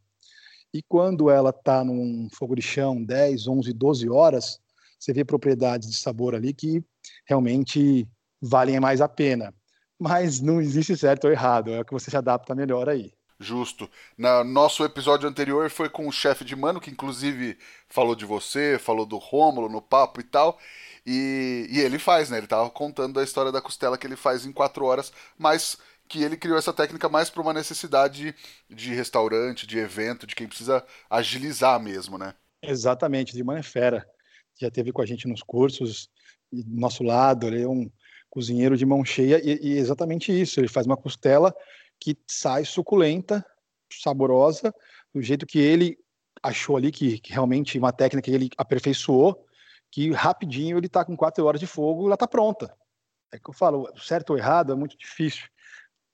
[0.73, 4.61] E quando ela está num fogo de chão 10, 11, 12 horas,
[4.99, 6.85] você vê propriedades de sabor ali que
[7.27, 8.07] realmente
[8.41, 9.55] valem mais a pena.
[9.99, 13.13] Mas não existe certo ou errado, é o que você se adapta melhor aí.
[13.39, 13.91] Justo.
[14.19, 18.79] No nosso episódio anterior foi com o chefe de mano, que inclusive falou de você,
[18.79, 20.59] falou do Rômulo no papo e tal.
[21.07, 22.37] E, e ele faz, né?
[22.37, 25.79] Ele tava contando a história da costela que ele faz em quatro horas, mas
[26.11, 28.35] que ele criou essa técnica mais para uma necessidade
[28.69, 32.35] de restaurante, de evento, de quem precisa agilizar mesmo, né?
[32.61, 34.05] Exatamente, de é fera.
[34.61, 36.11] Já teve com a gente nos cursos,
[36.53, 37.89] do nosso lado, ele é um
[38.29, 41.55] cozinheiro de mão cheia e, e exatamente isso, ele faz uma costela
[41.99, 43.47] que sai suculenta,
[44.03, 44.75] saborosa,
[45.15, 45.97] do jeito que ele
[46.43, 49.47] achou ali que, que realmente uma técnica que ele aperfeiçoou,
[49.93, 52.75] que rapidinho ele está com quatro horas de fogo ela está pronta.
[53.33, 55.49] É que eu falo, certo ou errado é muito difícil.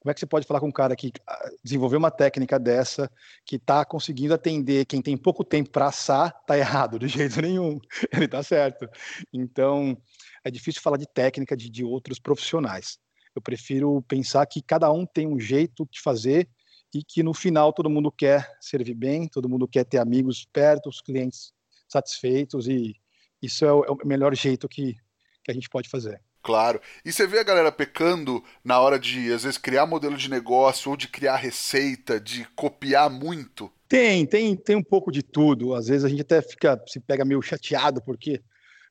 [0.06, 3.10] Como é que você pode falar com um cara que ah, desenvolveu uma técnica dessa,
[3.44, 7.80] que está conseguindo atender quem tem pouco tempo para assar, está errado de jeito nenhum.
[8.12, 8.88] Ele está certo.
[9.32, 10.00] Então,
[10.44, 13.00] é difícil falar de técnica de, de outros profissionais.
[13.34, 16.48] Eu prefiro pensar que cada um tem um jeito de fazer
[16.94, 20.88] e que no final todo mundo quer servir bem, todo mundo quer ter amigos perto,
[20.88, 21.52] os clientes
[21.88, 22.94] satisfeitos e
[23.42, 24.94] isso é o, é melhor jeito que,
[25.42, 26.22] que a gente pode fazer.
[26.46, 26.80] Claro.
[27.04, 30.92] E você vê a galera pecando na hora de, às vezes, criar modelo de negócio
[30.92, 33.68] ou de criar receita, de copiar muito?
[33.88, 35.74] Tem, tem, tem um pouco de tudo.
[35.74, 38.40] Às vezes a gente até fica, se pega meio chateado, porque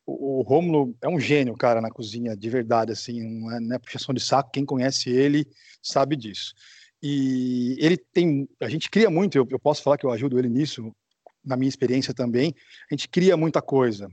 [0.05, 3.79] o, o Rômulo é um gênio, cara, na cozinha, de verdade, assim, não é, é
[3.79, 5.47] puxação de saco, quem conhece ele
[5.81, 6.53] sabe disso.
[7.01, 10.49] E ele tem, a gente cria muito, eu, eu posso falar que eu ajudo ele
[10.49, 10.93] nisso,
[11.41, 12.53] na minha experiência também,
[12.91, 14.09] a gente cria muita coisa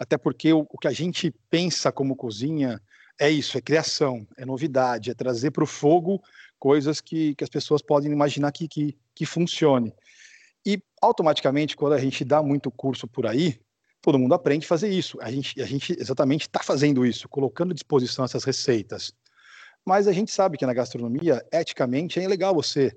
[0.00, 2.80] até porque o, o que a gente pensa como cozinha
[3.20, 6.22] é isso, é criação, é novidade, é trazer para o fogo
[6.58, 9.92] coisas que, que as pessoas podem imaginar que, que, que funcione.
[10.64, 13.60] E automaticamente, quando a gente dá muito curso por aí,
[14.00, 15.18] todo mundo aprende a fazer isso.
[15.20, 19.12] A gente, a gente exatamente está fazendo isso, colocando à disposição essas receitas.
[19.84, 22.90] Mas a gente sabe que na gastronomia, eticamente, é legal você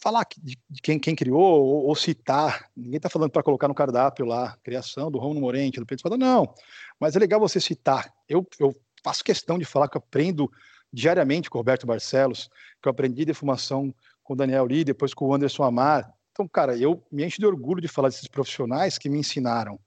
[0.00, 2.68] falar de, quem, quem criou ou, ou citar.
[2.76, 6.16] Ninguém está falando para colocar no cardápio lá, criação do Romulo Morente, do Pedro Espada,
[6.16, 6.54] não.
[6.98, 8.12] Mas é legal você citar.
[8.28, 10.50] Eu, eu faço questão de falar que eu aprendo
[10.92, 12.48] diariamente com o Roberto Barcelos,
[12.82, 16.10] que eu aprendi defumação com o Daniel Lee, depois com o Anderson Amar.
[16.32, 19.78] Então, cara, eu me encho de orgulho de falar desses profissionais que me ensinaram.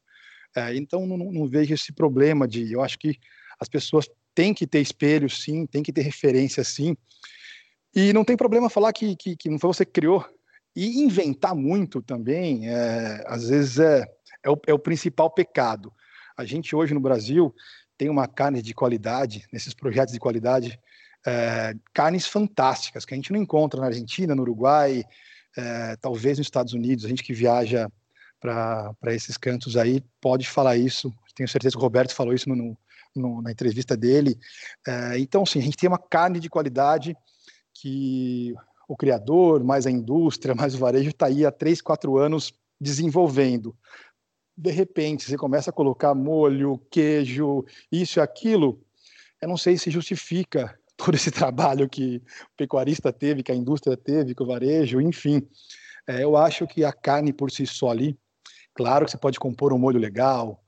[0.56, 2.72] É, então, não, não, vejo esse problema de.
[2.72, 3.18] Eu acho que
[3.60, 6.96] as pessoas têm que ter espelho, sim, têm que ter referência, sim.
[7.96, 10.26] E não tem problema falar que, que, que não foi você que criou.
[10.76, 14.06] E inventar muito também, é, às vezes, é,
[14.44, 15.94] é o, é o principal pecado.
[16.36, 17.54] A gente hoje no Brasil
[17.96, 20.80] tem uma carne de qualidade, nesses projetos de qualidade,
[21.26, 25.04] é, carnes fantásticas que a gente não encontra na Argentina, no Uruguai,
[25.56, 27.06] é, talvez nos Estados Unidos.
[27.06, 27.88] A gente que viaja
[28.40, 31.14] para esses cantos aí pode falar isso.
[31.36, 32.78] Tenho certeza que o Roberto falou isso no,
[33.16, 34.38] no, na entrevista dele.
[34.88, 37.16] É, então, sim, a gente tem uma carne de qualidade
[37.84, 38.56] que
[38.88, 43.76] o criador, mais a indústria, mais o varejo está aí há três, quatro anos desenvolvendo
[44.56, 48.80] de repente você começa a colocar molho, queijo, isso e aquilo,
[49.42, 53.98] eu não sei se justifica todo esse trabalho que o pecuarista teve, que a indústria
[53.98, 55.42] teve, que o varejo, enfim.
[56.08, 58.18] É, eu acho que a carne por si só ali,
[58.74, 60.64] claro que você pode compor um molho legal,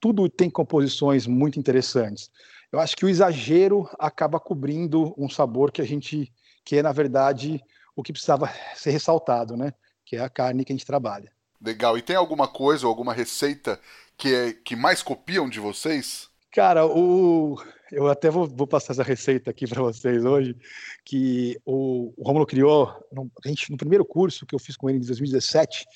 [0.00, 2.30] tudo tem composições muito interessantes.
[2.74, 6.32] Eu acho que o exagero acaba cobrindo um sabor que a gente,
[6.64, 7.62] que é na verdade
[7.94, 9.72] o que precisava ser ressaltado, né?
[10.04, 11.30] Que é a carne que a gente trabalha.
[11.64, 11.96] Legal.
[11.96, 13.80] E tem alguma coisa ou alguma receita
[14.18, 16.28] que, é, que mais copiam de vocês?
[16.50, 17.62] Cara, o...
[17.92, 20.56] eu até vou, vou passar essa receita aqui para vocês hoje,
[21.04, 24.90] que o, o Romulo criou, no, a gente, no primeiro curso que eu fiz com
[24.90, 25.86] ele em 2017,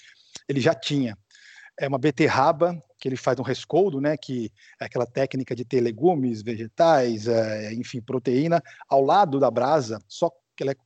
[0.48, 1.18] ele já tinha.
[1.78, 5.80] É uma beterraba que ele faz um rescoldo, né, que é aquela técnica de ter
[5.80, 10.76] legumes, vegetais, é, enfim, proteína, ao lado da brasa, só que ela é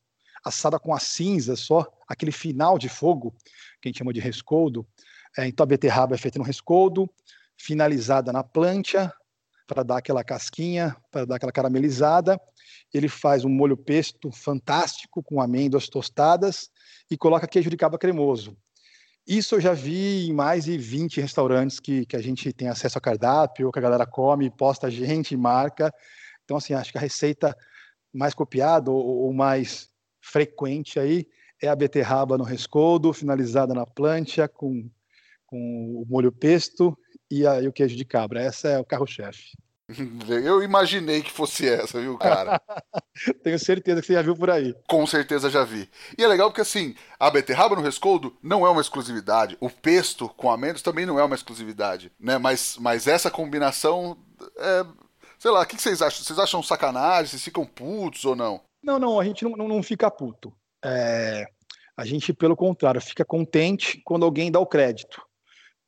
[0.44, 3.34] assada com a cinza só, aquele final de fogo,
[3.80, 4.86] que a gente chama de rescoldo.
[5.38, 7.08] É, então a beterraba é feita no rescoldo,
[7.56, 9.12] finalizada na plancha,
[9.66, 12.38] para dar aquela casquinha, para dar aquela caramelizada.
[12.92, 16.70] Ele faz um molho pesto fantástico com amêndoas tostadas
[17.10, 18.56] e coloca queijo de caba cremoso.
[19.26, 22.98] Isso eu já vi em mais de 20 restaurantes que, que a gente tem acesso
[22.98, 25.92] a cardápio, que a galera come, posta a gente, marca.
[26.44, 27.56] Então, assim, acho que a receita
[28.12, 29.88] mais copiada ou, ou mais
[30.20, 31.26] frequente aí
[31.62, 34.90] é a beterraba no rescoldo, finalizada na plancha com,
[35.46, 36.98] com o molho pesto
[37.30, 38.42] e, a, e o queijo de cabra.
[38.42, 39.52] Essa é o carro-chefe.
[40.28, 42.60] Eu imaginei que fosse essa, viu, cara?
[43.42, 44.74] Tenho certeza que você já viu por aí.
[44.88, 45.88] Com certeza já vi.
[46.16, 49.56] E é legal porque, assim, a beterraba no rescoldo não é uma exclusividade.
[49.60, 52.38] O pesto com amêndoas também não é uma exclusividade, né?
[52.38, 54.16] Mas, mas essa combinação
[54.58, 54.86] é...
[55.38, 56.22] Sei lá, o que vocês acham?
[56.22, 57.26] Vocês acham sacanagem?
[57.26, 58.60] Vocês ficam putos ou não?
[58.80, 60.52] Não, não, a gente não, não, não fica puto.
[60.84, 61.46] É,
[61.96, 65.20] a gente, pelo contrário, fica contente quando alguém dá o crédito.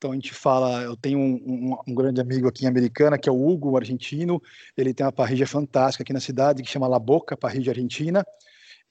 [0.04, 3.26] Então a gente fala, eu tenho um, um, um, grande amigo aqui em Americana, que
[3.26, 4.38] é o Hugo, um argentino,
[4.76, 8.22] ele tem uma parrilha fantástica aqui na cidade, que chama La Boca, parrilha argentina,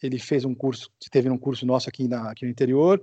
[0.01, 2.99] ele fez um curso, teve um curso nosso aqui, na, aqui no interior,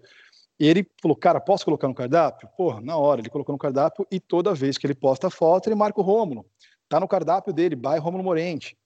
[0.58, 2.48] e ele falou, cara, posso colocar no cardápio?
[2.56, 5.76] Porra, na hora, ele colocou no cardápio, e toda vez que ele posta foto, ele
[5.76, 6.44] marca o Rômulo,
[6.88, 8.76] tá no cardápio dele, bairro Rômulo Morente.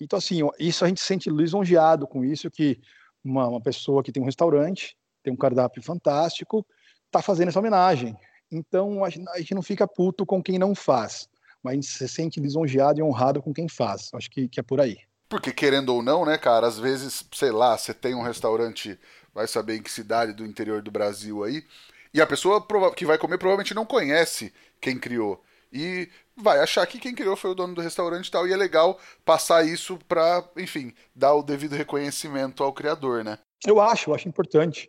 [0.00, 2.80] Então assim, isso a gente se sente lisonjeado com isso, que
[3.22, 6.66] uma, uma pessoa que tem um restaurante, tem um cardápio fantástico,
[7.06, 8.16] está fazendo essa homenagem.
[8.54, 11.28] Então a gente, não fica puto com quem não faz,
[11.62, 14.10] mas a gente se sente lisonjeado e honrado com quem faz.
[14.14, 14.98] Acho que, que é por aí.
[15.28, 18.98] Porque querendo ou não, né, cara, às vezes, sei lá, você tem um restaurante,
[19.34, 21.64] vai saber em que cidade do interior do Brasil aí,
[22.12, 22.64] e a pessoa
[22.94, 25.42] que vai comer provavelmente não conhece quem criou.
[25.72, 28.56] E vai achar que quem criou foi o dono do restaurante e tal, e é
[28.56, 33.38] legal passar isso para, enfim, dar o devido reconhecimento ao criador, né?
[33.66, 34.88] Eu acho, eu acho importante.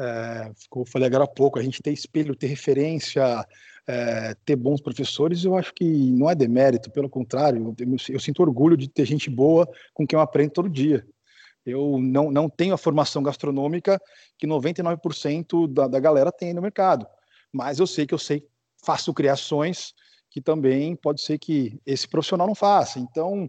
[0.00, 3.46] É, como eu falei agora há pouco, a gente ter espelho, ter referência,
[3.86, 8.42] é, ter bons professores, eu acho que não é demérito, pelo contrário, eu, eu, sinto
[8.42, 11.06] orgulho de ter gente boa com quem eu aprendo todo dia.
[11.64, 14.00] Eu não, não tenho a formação gastronômica
[14.38, 17.06] que 99% da, da galera tem no mercado,
[17.52, 18.44] mas eu sei que eu sei,
[18.84, 19.94] faço criações
[20.30, 22.98] que também pode ser que esse profissional não faça.
[22.98, 23.48] Então,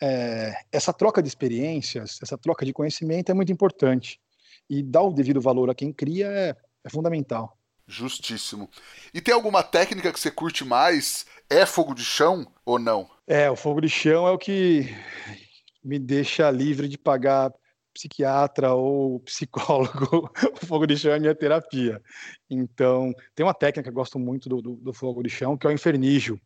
[0.00, 4.20] é, essa troca de experiências, essa troca de conhecimento é muito importante.
[4.68, 7.56] E dar o devido valor a quem cria é, é fundamental.
[7.86, 8.68] Justíssimo.
[9.14, 11.24] E tem alguma técnica que você curte mais?
[11.48, 13.08] É fogo de chão ou não?
[13.26, 14.94] É, o fogo de chão é o que
[15.82, 17.50] me deixa livre de pagar
[17.94, 20.30] psiquiatra ou psicólogo,
[20.62, 22.00] o fogo de chão é minha terapia.
[22.48, 25.66] Então, tem uma técnica que eu gosto muito do, do, do fogo de chão, que
[25.66, 26.40] é o infernígio.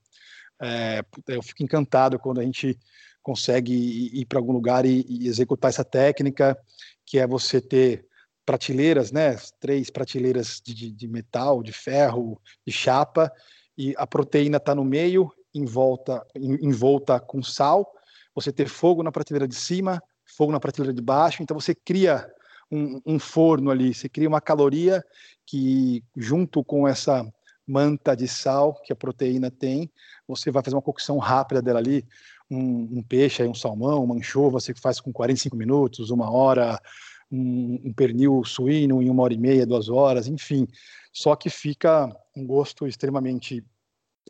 [0.60, 2.78] É, eu fico encantado quando a gente
[3.22, 6.58] consegue ir, para algum lugar e, e, executar essa técnica,
[7.06, 8.06] que é você ter
[8.44, 13.32] prateleiras, né, três prateleiras de, de, metal, de ferro, de chapa,
[13.78, 17.90] e a proteína está no meio em volta, em, em volta com sal,
[18.34, 22.26] você ter fogo na prateleira de cima, fogo na prateleira de baixo, então você cria
[22.70, 25.04] um, um forno ali, você cria uma caloria
[25.46, 27.24] que, junto com essa
[27.66, 29.90] manta de sal que a proteína tem,
[30.26, 32.04] você vai fazer uma cocção rápida dela ali,
[32.54, 36.80] um, um peixe, um salmão, uma anchova, você faz com 45 minutos, uma hora,
[37.30, 40.66] um, um, pernil suíno em uma hora e meia, duas horas, enfim.
[41.12, 43.64] Só que fica um gosto extremamente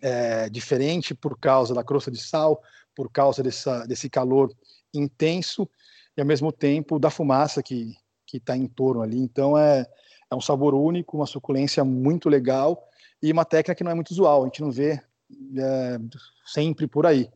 [0.01, 2.63] é, diferente por causa da crosta de sal,
[2.95, 4.53] por causa dessa, desse calor
[4.95, 5.69] intenso
[6.17, 7.97] e ao mesmo tempo da fumaça que
[8.33, 9.19] que está em torno ali.
[9.19, 9.87] Então é,
[10.31, 12.89] é um sabor único, uma suculência muito legal
[13.23, 14.43] e uma técnica que não é muito usual.
[14.43, 14.93] A gente não vê
[15.59, 15.99] é,
[16.47, 17.29] sempre por aí.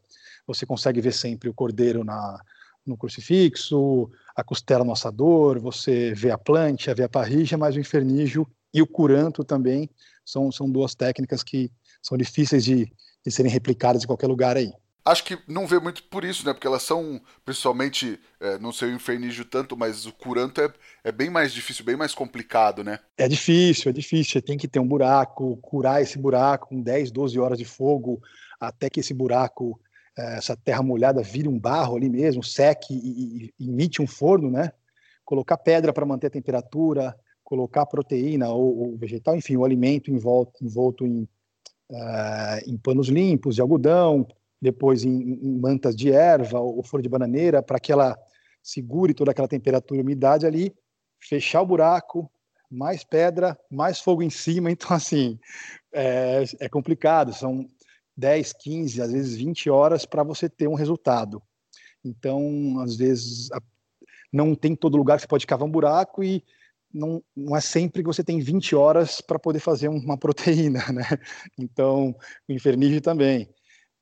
[0.46, 2.40] Você consegue ver sempre o cordeiro na,
[2.86, 7.80] no crucifixo, a costela no assador, você vê a plancha, vê a parrija, mas o
[7.80, 9.90] infernígio e o curanto também
[10.24, 11.70] são, são duas técnicas que
[12.02, 12.92] são difíceis de,
[13.24, 14.72] de serem replicadas em qualquer lugar aí.
[15.04, 16.52] Acho que não vê muito por isso, né?
[16.52, 20.68] Porque elas são, pessoalmente, é, não sei o infernígio tanto, mas o curanto é,
[21.04, 22.98] é bem mais difícil, bem mais complicado, né?
[23.16, 24.32] É difícil, é difícil.
[24.32, 28.20] Você tem que ter um buraco, curar esse buraco com 10, 12 horas de fogo,
[28.58, 29.80] até que esse buraco,
[30.16, 34.72] essa terra molhada, vire um barro ali mesmo, seque e, e emite um forno, né?
[35.24, 40.64] Colocar pedra para manter a temperatura, colocar proteína ou, ou, vegetal, enfim, o alimento envolto,
[40.64, 41.28] envolto em,
[41.90, 44.26] uh, em panos limpos de algodão,
[44.60, 48.18] depois em, em mantas de erva ou flor de bananeira, para que ela
[48.62, 50.74] segure toda aquela temperatura e umidade ali,
[51.20, 52.30] fechar o buraco,
[52.70, 54.70] mais pedra, mais fogo em cima.
[54.76, 55.38] Então, assim,
[55.92, 57.32] é, é complicado.
[57.32, 57.68] São
[58.16, 61.42] 10, 15, às vezes 20 horas para você ter um resultado.
[62.04, 63.48] Então, às vezes,
[64.32, 66.42] não tem todo lugar que você pode cavar um buraco e
[66.92, 71.04] não, não é sempre que você tem 20 horas para poder fazer uma proteína, né?
[71.58, 72.14] Então,
[72.48, 73.48] o infernígeo também.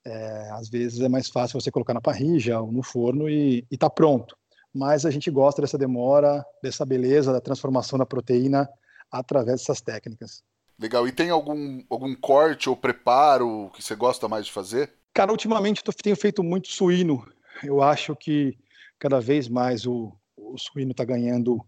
[0.06, 3.88] É, às vezes é mais fácil você colocar na parrilla ou no forno e está
[3.88, 4.36] pronto.
[4.72, 8.68] Mas a gente gosta dessa demora, dessa beleza da transformação da proteína
[9.10, 10.42] através dessas técnicas.
[10.78, 11.06] Legal.
[11.06, 14.92] E tem algum, algum corte ou preparo que você gosta mais de fazer?
[15.12, 17.26] Cara, ultimamente eu tenho feito muito suíno.
[17.62, 18.58] Eu acho que
[18.98, 21.64] cada vez mais o, o suíno está ganhando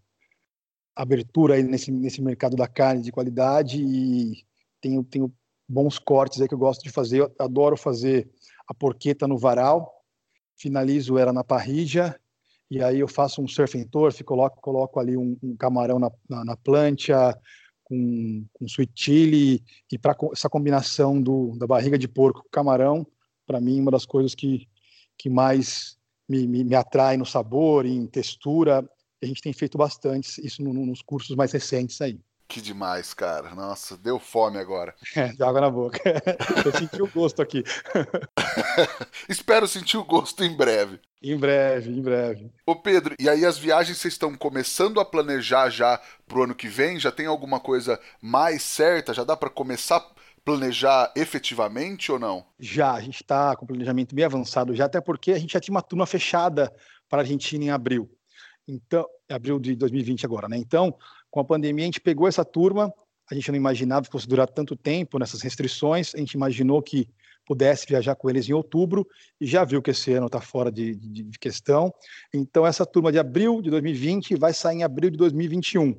[0.95, 4.43] abertura aí nesse, nesse mercado da carne de qualidade e
[4.81, 5.33] tenho, tenho
[5.67, 7.21] bons cortes aí que eu gosto de fazer.
[7.21, 8.29] Eu adoro fazer
[8.67, 10.03] a porqueta no varal,
[10.57, 12.19] finalizo ela na parrilla,
[12.69, 16.11] e aí eu faço um surf and turf, coloco, coloco ali um, um camarão na,
[16.29, 17.37] na, na, plancha,
[17.87, 23.07] com, com sweet chili, e para essa combinação do, da barriga de porco com camarão,
[23.45, 24.67] para mim, uma das coisas que,
[25.17, 25.97] que mais
[26.27, 28.87] me, me, me atrai no sabor, em textura.
[29.23, 32.19] A gente tem feito bastante isso no, nos cursos mais recentes aí.
[32.47, 33.53] Que demais, cara.
[33.53, 34.95] Nossa, deu fome agora.
[35.15, 35.99] É, deu água na boca.
[36.63, 37.63] Eu senti o gosto aqui.
[39.27, 40.99] Espero sentir o gosto em breve.
[41.21, 42.51] Em breve, em breve.
[42.65, 46.67] Ô Pedro, e aí as viagens vocês estão começando a planejar já pro ano que
[46.67, 46.99] vem?
[46.99, 49.13] Já tem alguma coisa mais certa?
[49.13, 50.05] Já dá para começar a
[50.45, 52.45] planejar efetivamente ou não?
[52.59, 55.59] Já, a gente está com o planejamento bem avançado já, até porque a gente já
[55.59, 56.71] tinha uma turma fechada
[57.09, 58.09] para a Argentina em abril.
[58.67, 60.57] Então, abril de 2020 agora, né?
[60.57, 60.95] Então,
[61.29, 62.93] com a pandemia, a gente pegou essa turma,
[63.29, 67.07] a gente não imaginava que fosse durar tanto tempo nessas restrições, a gente imaginou que
[67.45, 69.07] pudesse viajar com eles em outubro
[69.39, 71.93] e já viu que esse ano está fora de, de, de, questão.
[72.33, 75.95] Então, essa turma de abril de 2020 vai sair em abril de 2021.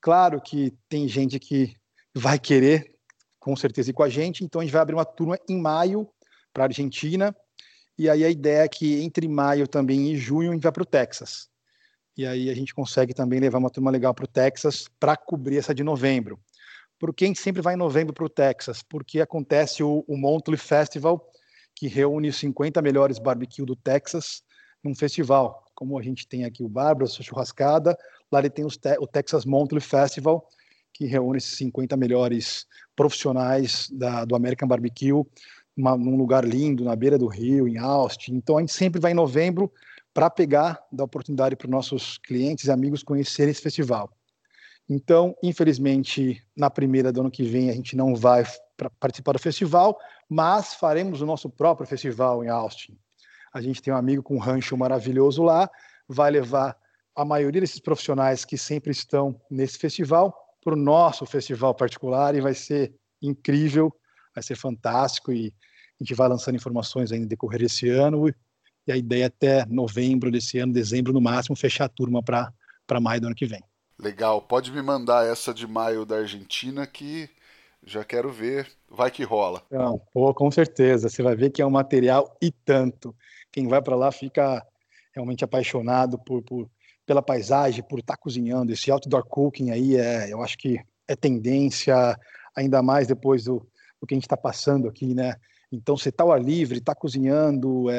[0.00, 1.74] Claro que tem gente que
[2.12, 2.92] vai querer,
[3.38, 6.08] com certeza, ir com a gente, então a gente vai abrir uma turma em maio
[6.52, 7.34] para a Argentina,
[7.96, 10.82] e aí a ideia é que entre maio também e junho a gente vai para
[10.82, 11.48] o Texas
[12.16, 15.58] e aí a gente consegue também levar uma turma legal para o Texas para cobrir
[15.58, 16.38] essa de novembro.
[16.98, 18.82] Por quem sempre vai em novembro para o Texas?
[18.82, 21.28] Porque acontece o, o Monthly Festival,
[21.74, 24.42] que reúne 50 melhores barbecue do Texas
[24.82, 25.64] num festival.
[25.74, 27.98] Como a gente tem aqui o Bárbara, a churrascada,
[28.30, 30.48] lá ele tem te o Texas Monthly Festival,
[30.92, 35.24] que reúne esses 50 melhores profissionais da, do American Barbecue,
[35.76, 38.36] uma, num lugar lindo, na beira do rio, em Austin.
[38.36, 39.72] Então a gente sempre vai em novembro
[40.14, 44.08] para pegar, dar oportunidade para os nossos clientes e amigos conhecerem esse festival.
[44.88, 48.44] Então, infelizmente, na primeira do ano que vem a gente não vai
[49.00, 49.98] participar do festival,
[50.28, 52.96] mas faremos o nosso próprio festival em Austin.
[53.52, 55.68] A gente tem um amigo com um rancho maravilhoso lá,
[56.08, 56.76] vai levar
[57.16, 62.40] a maioria desses profissionais que sempre estão nesse festival para o nosso festival particular e
[62.40, 63.92] vai ser incrível,
[64.34, 65.52] vai ser fantástico e
[66.00, 68.28] a gente vai lançando informações ainda no decorrer desse ano
[68.86, 73.00] e a ideia é até novembro desse ano, dezembro no máximo, fechar a turma para
[73.00, 73.62] maio do ano que vem.
[73.98, 77.28] Legal, pode me mandar essa de maio da Argentina que
[77.86, 79.62] Já quero ver, vai que rola.
[79.70, 81.10] Não, pô, com certeza.
[81.10, 83.14] Você vai ver que é um material e tanto.
[83.52, 84.64] Quem vai para lá fica
[85.14, 86.66] realmente apaixonado por, por,
[87.04, 88.72] pela paisagem, por estar tá cozinhando.
[88.72, 92.18] Esse outdoor cooking aí, é, eu acho que é tendência,
[92.56, 93.58] ainda mais depois do,
[94.00, 95.34] do que a gente está passando aqui, né?
[95.70, 97.90] Então, você está ao ar livre, está cozinhando,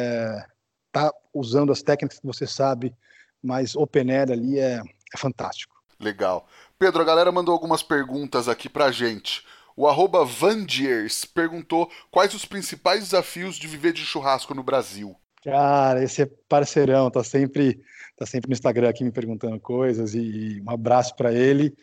[0.96, 2.96] está usando as técnicas que você sabe,
[3.44, 4.82] mas open air ali é,
[5.14, 5.76] é fantástico.
[6.00, 6.48] Legal.
[6.80, 9.46] Pedro, a galera mandou algumas perguntas aqui pra gente.
[9.76, 15.16] O arroba Vandiers perguntou quais os principais desafios de viver de churrasco no Brasil.
[15.44, 17.80] Cara, esse é parceirão, tá sempre,
[18.18, 21.76] tá sempre no Instagram aqui me perguntando coisas e um abraço para ele.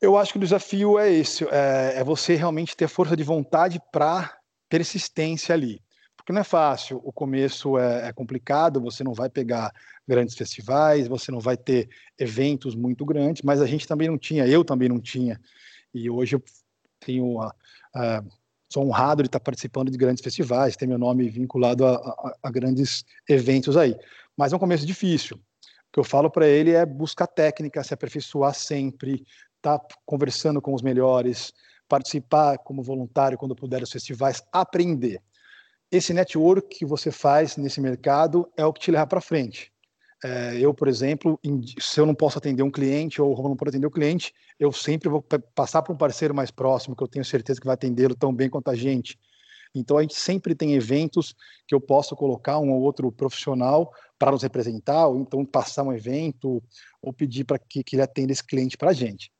[0.00, 3.80] Eu acho que o desafio é esse, é, é você realmente ter força de vontade
[3.90, 5.82] para persistência ali.
[6.28, 9.72] Porque não é fácil, o começo é, é, complicado, você não vai pegar
[10.06, 14.46] grandes festivais, você não vai ter eventos muito grandes, mas a gente também não tinha,
[14.46, 15.40] eu também não tinha.
[15.94, 16.42] E hoje eu
[17.00, 17.54] tenho a,
[17.94, 18.22] a
[18.68, 22.50] sou honrado de estar participando de grandes festivais, ter meu nome vinculado a, a, a
[22.50, 23.96] grandes eventos aí.
[24.36, 25.38] Mas é um começo difícil.
[25.38, 29.24] O que eu falo para ele é buscar técnica, se aperfeiçoar sempre,
[29.56, 31.54] estar tá conversando com os melhores,
[31.88, 35.22] participar como voluntário quando puder dos festivais, aprender.
[35.90, 39.72] Esse network que você faz nesse mercado é o que te leva para frente.
[40.22, 41.40] É, eu, por exemplo,
[41.80, 45.08] se eu não posso atender um cliente ou não posso atender o cliente, eu sempre
[45.08, 45.22] vou
[45.54, 48.50] passar para um parceiro mais próximo, que eu tenho certeza que vai atendê-lo tão bem
[48.50, 49.18] quanto a gente.
[49.74, 51.34] Então, a gente sempre tem eventos
[51.66, 55.92] que eu posso colocar um ou outro profissional para nos representar, ou então passar um
[55.92, 56.62] evento,
[57.00, 59.30] ou pedir para que, que ele atenda esse cliente para a gente.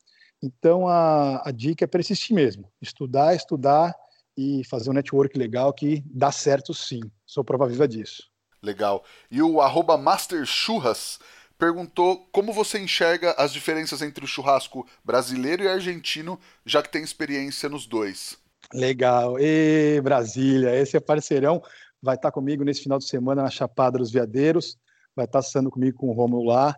[0.42, 2.70] Então, a, a dica é persistir mesmo.
[2.80, 3.94] Estudar, estudar
[4.39, 7.01] e fazer um network legal que dá certo sim.
[7.26, 8.30] Sou prova viva disso.
[8.62, 9.05] Legal.
[9.28, 11.18] E o arroba Master Churras
[11.59, 17.03] perguntou como você enxerga as diferenças entre o churrasco brasileiro e argentino, já que tem
[17.03, 18.39] experiência nos dois.
[18.72, 19.41] Legal.
[19.41, 21.61] E Brasília, esse é parceirão.
[22.01, 24.78] Vai estar comigo nesse final de semana na Chapada dos Veadeiros.
[25.16, 26.76] Vai estar sendo comigo com o Romulo lá.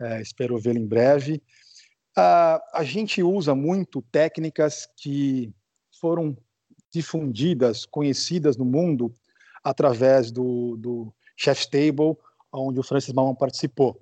[0.00, 1.42] É, espero vê-lo em breve.
[2.16, 5.52] Uh, a gente usa muito técnicas que
[6.00, 6.34] foram
[6.94, 9.12] difundidas, conhecidas no mundo
[9.62, 12.16] através do, do Chef's Table,
[12.52, 14.00] onde o Francis Malman participou.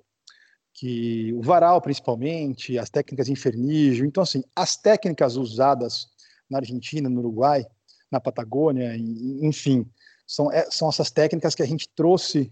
[0.73, 4.05] Que o varal, principalmente, as técnicas de infernígio.
[4.05, 6.07] Então, assim, as técnicas usadas
[6.49, 7.65] na Argentina, no Uruguai,
[8.11, 9.89] na Patagônia, enfim,
[10.27, 12.51] são, é, são essas técnicas que a gente trouxe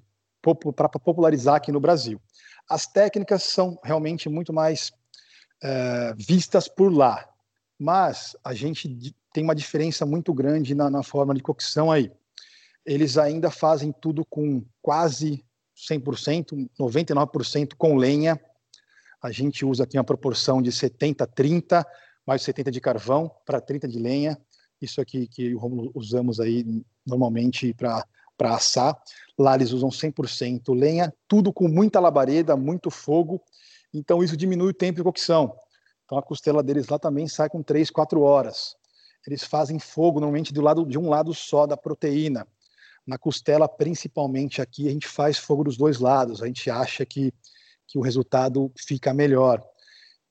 [0.76, 2.20] para popularizar aqui no Brasil.
[2.68, 4.92] As técnicas são realmente muito mais
[5.62, 7.28] é, vistas por lá,
[7.78, 8.88] mas a gente
[9.34, 12.12] tem uma diferença muito grande na, na forma de cocção aí
[12.86, 15.44] eles ainda fazem tudo com quase
[15.90, 18.40] 100%, 99% com lenha.
[19.22, 21.86] A gente usa aqui uma proporção de 70-30,
[22.26, 24.38] mais 70 de carvão para 30 de lenha.
[24.82, 25.56] Isso aqui que
[25.94, 28.06] usamos aí normalmente para
[28.56, 29.00] assar.
[29.38, 33.42] Lá eles usam 100% lenha, tudo com muita labareda, muito fogo.
[33.94, 35.56] Então isso diminui o tempo de cocção.
[36.06, 38.76] Então a costela deles lá também sai com 3, 4 horas.
[39.26, 42.48] Eles fazem fogo normalmente do lado de um lado só da proteína.
[43.06, 47.34] Na costela, principalmente aqui, a gente faz fogo dos dois lados, a gente acha que,
[47.88, 49.64] que o resultado fica melhor.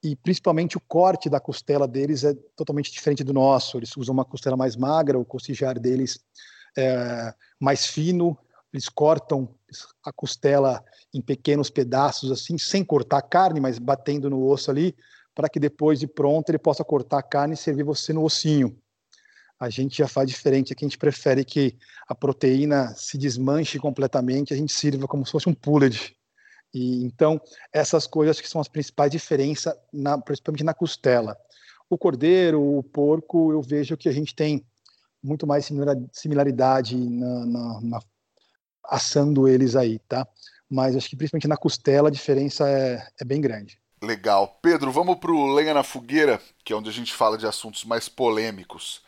[0.03, 3.77] E principalmente o corte da costela deles é totalmente diferente do nosso.
[3.77, 6.19] Eles usam uma costela mais magra, o costijar deles
[6.77, 8.39] é mais fino,
[8.73, 9.49] eles cortam
[10.05, 10.83] a costela
[11.13, 14.97] em pequenos pedaços, assim, sem cortar a carne, mas batendo no osso ali,
[15.41, 18.79] para que depois de pronto ele possa cortar a carne e servir você no ossinho
[19.59, 20.73] a gente já faz diferente.
[20.73, 21.77] Aqui a gente prefere que
[22.09, 26.17] a proteína se desmanche completamente, a gente sirva como se fosse um pulled.
[26.73, 27.39] E então
[27.73, 31.37] essas coisas que são as principais diferenças, na, principalmente na costela.
[31.91, 34.65] O cordeiro, o porco, eu vejo que a gente tem
[35.23, 35.69] muito mais
[36.13, 38.03] similaridade na, na, na
[38.85, 40.27] assando eles aí, tá?
[40.69, 43.80] Mas acho que principalmente na costela a diferença é, é bem grande.
[44.03, 44.59] Legal.
[44.63, 47.85] Pedro, vamos para o Lenha na Fogueira, que é onde a gente fala de assuntos
[47.85, 49.03] mais polêmicos.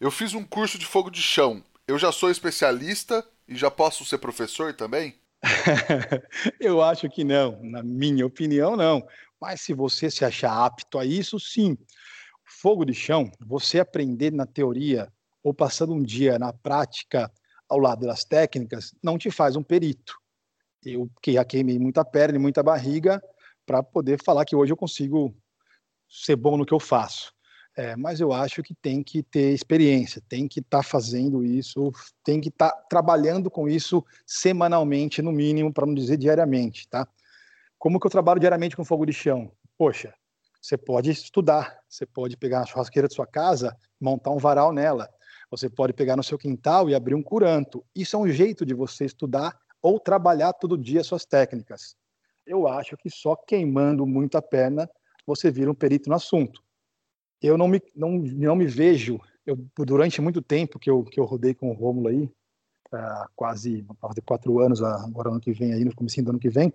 [0.00, 1.62] Eu fiz um curso de fogo de chão.
[1.86, 5.14] Eu já sou especialista e já posso ser professor também?
[6.58, 7.62] eu acho que não.
[7.62, 9.06] Na minha opinião, não.
[9.40, 11.78] Mas se você se achar apto a isso, sim.
[12.44, 17.30] Fogo de chão, você aprender na teoria ou passando um dia na prática
[17.68, 20.18] ao lado das técnicas, não te faz um perito.
[20.84, 23.22] Eu que já queimei muita perna e muita barriga
[23.66, 25.36] para poder falar que hoje eu consigo
[26.08, 27.34] ser bom no que eu faço.
[27.76, 31.92] É, mas eu acho que tem que ter experiência, tem que estar tá fazendo isso,
[32.24, 37.06] tem que estar tá trabalhando com isso semanalmente, no mínimo, para não dizer diariamente, tá?
[37.78, 39.52] Como que eu trabalho diariamente com fogo de chão?
[39.76, 40.14] Poxa,
[40.62, 45.08] Você pode estudar, você pode pegar a churrasqueira de sua casa, montar um varal nela.
[45.50, 47.84] Você pode pegar no seu quintal e abrir um curanto.
[47.94, 51.94] Isso é um jeito de você estudar ou trabalhar todo dia suas técnicas.
[52.46, 54.88] Eu acho que só queimando muito a perna
[55.26, 56.62] você vira um perito no assunto.
[57.42, 61.24] Eu não me, não, não me vejo, eu, durante muito tempo que eu, que eu
[61.24, 62.30] rodei com o Rômulo aí,
[63.34, 66.72] quase, quase quatro anos, agora ano que vem, aí, no começo do ano que vem,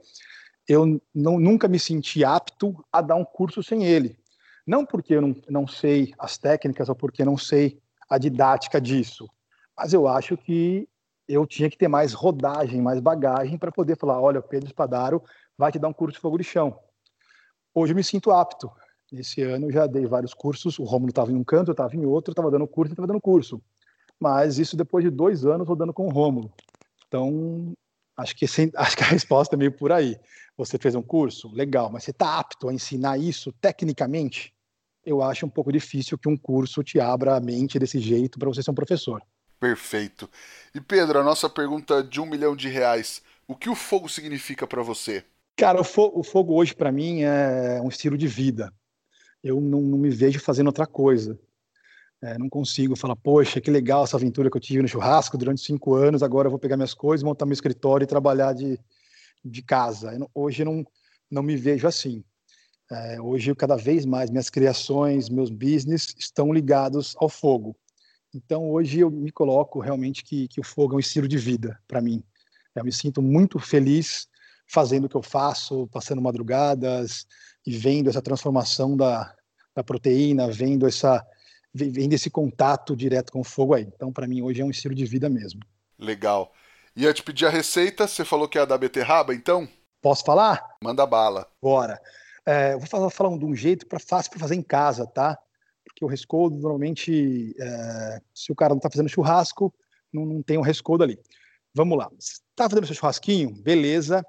[0.68, 4.18] eu não, nunca me senti apto a dar um curso sem ele.
[4.68, 9.30] Não porque eu não, não sei as técnicas ou porque não sei a didática disso,
[9.76, 10.88] mas eu acho que
[11.28, 15.24] eu tinha que ter mais rodagem, mais bagagem para poder falar, olha, o Pedro Espadaro
[15.62, 16.76] vai te dar um curso de fogo de chão.
[17.72, 18.72] Hoje eu me sinto apto.
[19.14, 21.96] Esse ano eu já dei vários cursos, o Romulo estava em um canto, eu estava
[21.96, 23.62] em outro, estava dando curso, estava dando curso.
[24.20, 26.52] Mas isso depois de dois anos rodando com o Romulo.
[27.08, 27.74] Então,
[28.18, 28.46] acho que,
[28.76, 30.18] acho que a resposta é meio por aí.
[30.58, 31.54] Você fez um curso?
[31.54, 34.56] Legal, mas você está apto a ensinar isso tecnicamente?
[35.06, 38.50] Eu acho um pouco difícil que um curso te abra a mente desse jeito para
[38.50, 39.22] você ser um professor.
[39.60, 40.28] Perfeito.
[40.74, 44.66] E Pedro, a nossa pergunta de um milhão de reais: o que o fogo significa
[44.66, 45.24] para você?
[45.56, 48.74] Cara, o fogo, o fogo hoje para mim é um estilo de vida.
[49.44, 51.40] Eu não, não me vejo fazendo outra coisa.
[52.24, 55.62] É, não consigo falar, poxa, que legal essa aventura que eu tive no churrasco durante
[55.62, 58.80] cinco anos, agora eu vou pegar minhas coisas, montar meu escritório e trabalhar de,
[59.44, 60.14] de casa.
[60.14, 60.86] Eu, hoje eu não,
[61.32, 62.24] não me vejo assim.
[62.92, 67.76] É, hoje, cada vez mais, minhas criações, meus business estão ligados ao fogo.
[68.34, 71.80] Então, hoje eu me coloco realmente que, que o fogo é um estilo de vida
[71.88, 72.24] para mim.
[72.76, 74.28] Eu me sinto muito feliz
[74.72, 77.28] fazendo o que eu faço, passando madrugadas
[77.66, 79.36] e vendo essa transformação da,
[79.76, 81.26] da proteína, vendo essa
[81.74, 83.84] vendo esse contato direto com o fogo aí.
[83.84, 85.62] Então, para mim, hoje é um estilo de vida mesmo.
[85.98, 86.52] Legal.
[86.94, 89.70] Ia te pedir a receita, você falou que é a da beterraba, então?
[90.02, 90.62] Posso falar?
[90.84, 91.48] Manda bala.
[91.62, 92.02] Bora.
[92.46, 95.38] É, vou falar, falar de um jeito para fácil para fazer em casa, tá?
[95.86, 99.74] Porque o rescoldo, normalmente, é, se o cara não está fazendo churrasco,
[100.12, 101.18] não, não, tem um rescoldo ali.
[101.74, 102.12] Vamos lá.
[102.20, 103.54] Está fazendo seu churrasquinho?
[103.62, 104.26] Beleza.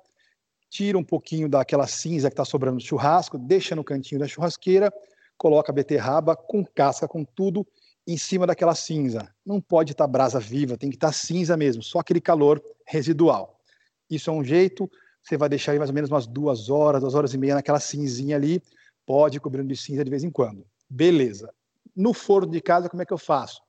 [0.73, 4.91] Tira um pouquinho daquela cinza que está sobrando do churrasco, deixa no cantinho da churrasqueira,
[5.37, 7.67] coloca a beterraba com casca, com tudo,
[8.07, 9.31] em cima daquela cinza.
[9.45, 12.59] Não pode estar tá brasa viva, tem que estar tá cinza mesmo, só aquele calor
[12.87, 13.61] residual.
[14.09, 14.91] Isso é um jeito,
[15.23, 17.79] você vai deixar aí mais ou menos umas duas horas, duas horas e meia naquela
[17.79, 18.63] cinzinha ali,
[19.05, 20.65] pode cobrindo de cinza de vez em quando.
[20.89, 21.53] Beleza.
[21.95, 23.61] No forno de casa, como é que eu faço?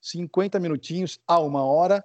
[0.00, 2.02] 50 minutinhos a uma hora,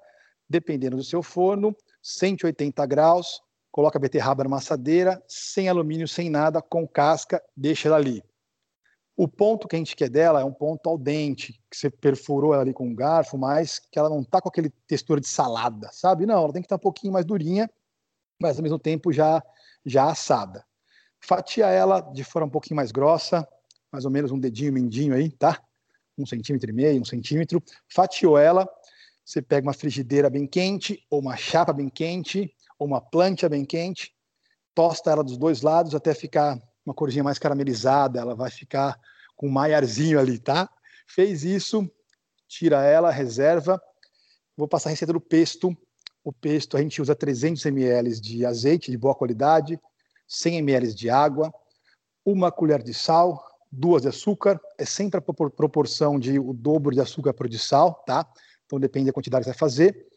[0.49, 3.41] dependendo do seu forno, 180 graus,
[3.73, 8.23] coloca a beterraba na assadeira, sem alumínio, sem nada, com casca, deixa ela ali.
[9.17, 12.53] O ponto que a gente quer dela é um ponto al dente, que você perfurou
[12.53, 15.89] ela ali com um garfo, mas que ela não tá com aquele textura de salada,
[15.91, 16.27] sabe?
[16.27, 17.67] Não, ela tem que estar tá um pouquinho mais durinha,
[18.39, 19.41] mas ao mesmo tempo já,
[19.83, 20.63] já assada.
[21.19, 23.47] Fatia ela de forma um pouquinho mais grossa,
[23.91, 25.59] mais ou menos um dedinho mindinho aí, tá?
[26.15, 27.61] Um centímetro e meio, um centímetro.
[27.91, 28.69] Fatiou ela,
[29.25, 33.65] você pega uma frigideira bem quente, ou uma chapa bem quente, ou uma plancha bem
[33.65, 34.13] quente,
[34.73, 38.99] tosta ela dos dois lados até ficar uma corzinha mais caramelizada, ela vai ficar
[39.35, 40.69] com um maiarzinho ali, tá?
[41.07, 41.89] Fez isso,
[42.47, 43.81] tira ela, reserva.
[44.55, 45.75] Vou passar a receita do pesto.
[46.23, 49.79] O pesto a gente usa 300 ml de azeite de boa qualidade,
[50.27, 51.53] 100 ml de água,
[52.25, 54.59] uma colher de sal, duas de açúcar.
[54.77, 58.25] É sempre a proporção de o dobro de açúcar o de sal, tá?
[58.65, 60.12] Então depende da quantidade que você vai fazer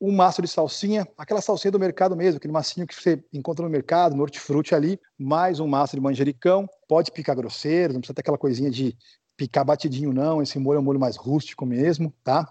[0.00, 3.70] um maço de salsinha, aquela salsinha do mercado mesmo, aquele massinho que você encontra no
[3.70, 8.20] mercado, no hortifruti ali, mais um maço de manjericão, pode picar grosseiro, não precisa ter
[8.20, 8.96] aquela coisinha de
[9.36, 12.48] picar batidinho não, esse molho é um molho mais rústico mesmo, tá?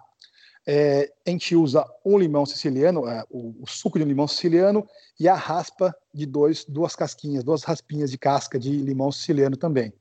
[0.65, 4.87] É, a gente usa um limão siciliano, é, o, o, suco de um limão siciliano
[5.19, 9.93] e a raspa de dois, duas casquinhas, duas raspinhas de casca de limão siciliano também.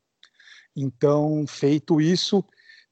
[0.75, 2.45] Então, feito isso,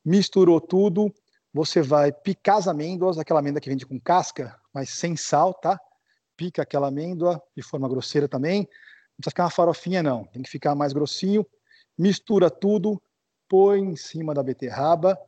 [0.05, 1.14] misturou tudo,
[1.53, 5.78] você vai picar as amêndoas, aquela amêndoa que vende com casca, mas sem sal, tá?
[6.36, 8.61] Pica aquela amêndoa de forma grosseira também.
[8.61, 10.24] Não precisa ficar uma farofinha, não.
[10.26, 11.44] Tem que ficar mais grossinho.
[11.98, 13.03] Mistura tudo,
[13.48, 15.18] põe em cima da beterraba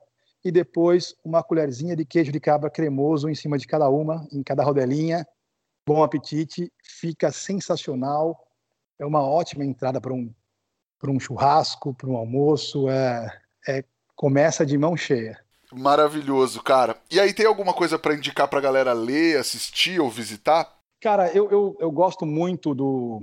[0.45, 4.43] e depois uma colherzinha de queijo de cabra cremoso em cima de cada uma, em
[4.43, 5.27] cada rodelinha.
[5.87, 8.47] Bom apetite, fica sensacional.
[8.99, 10.33] É uma ótima entrada para um,
[11.05, 12.89] um churrasco, para um almoço.
[12.89, 15.39] É, é, começa de mão cheia.
[15.73, 16.97] Maravilhoso, cara.
[17.11, 20.71] E aí, tem alguma coisa para indicar pra galera ler, assistir ou visitar?
[21.01, 23.21] Cara, eu, eu, eu gosto muito do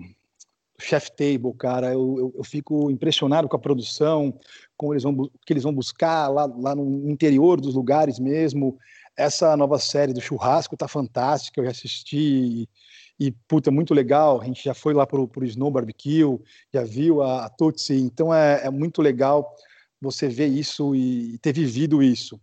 [0.79, 1.93] Chef Table, cara.
[1.93, 4.37] Eu, eu, eu, fico impressionado com a produção,
[4.75, 8.77] como eles vão, que eles vão buscar lá, lá no interior dos lugares mesmo.
[9.15, 12.67] essa nova série do Churrasco tá fantástica, eu já assisti
[13.19, 14.41] e, puta, muito legal.
[14.41, 16.39] A gente já foi lá pro, pro Snow Barbecue,
[16.73, 19.53] já viu a, a Tutsi, então é, é muito legal
[20.01, 22.39] você ver isso e ter vivido isso.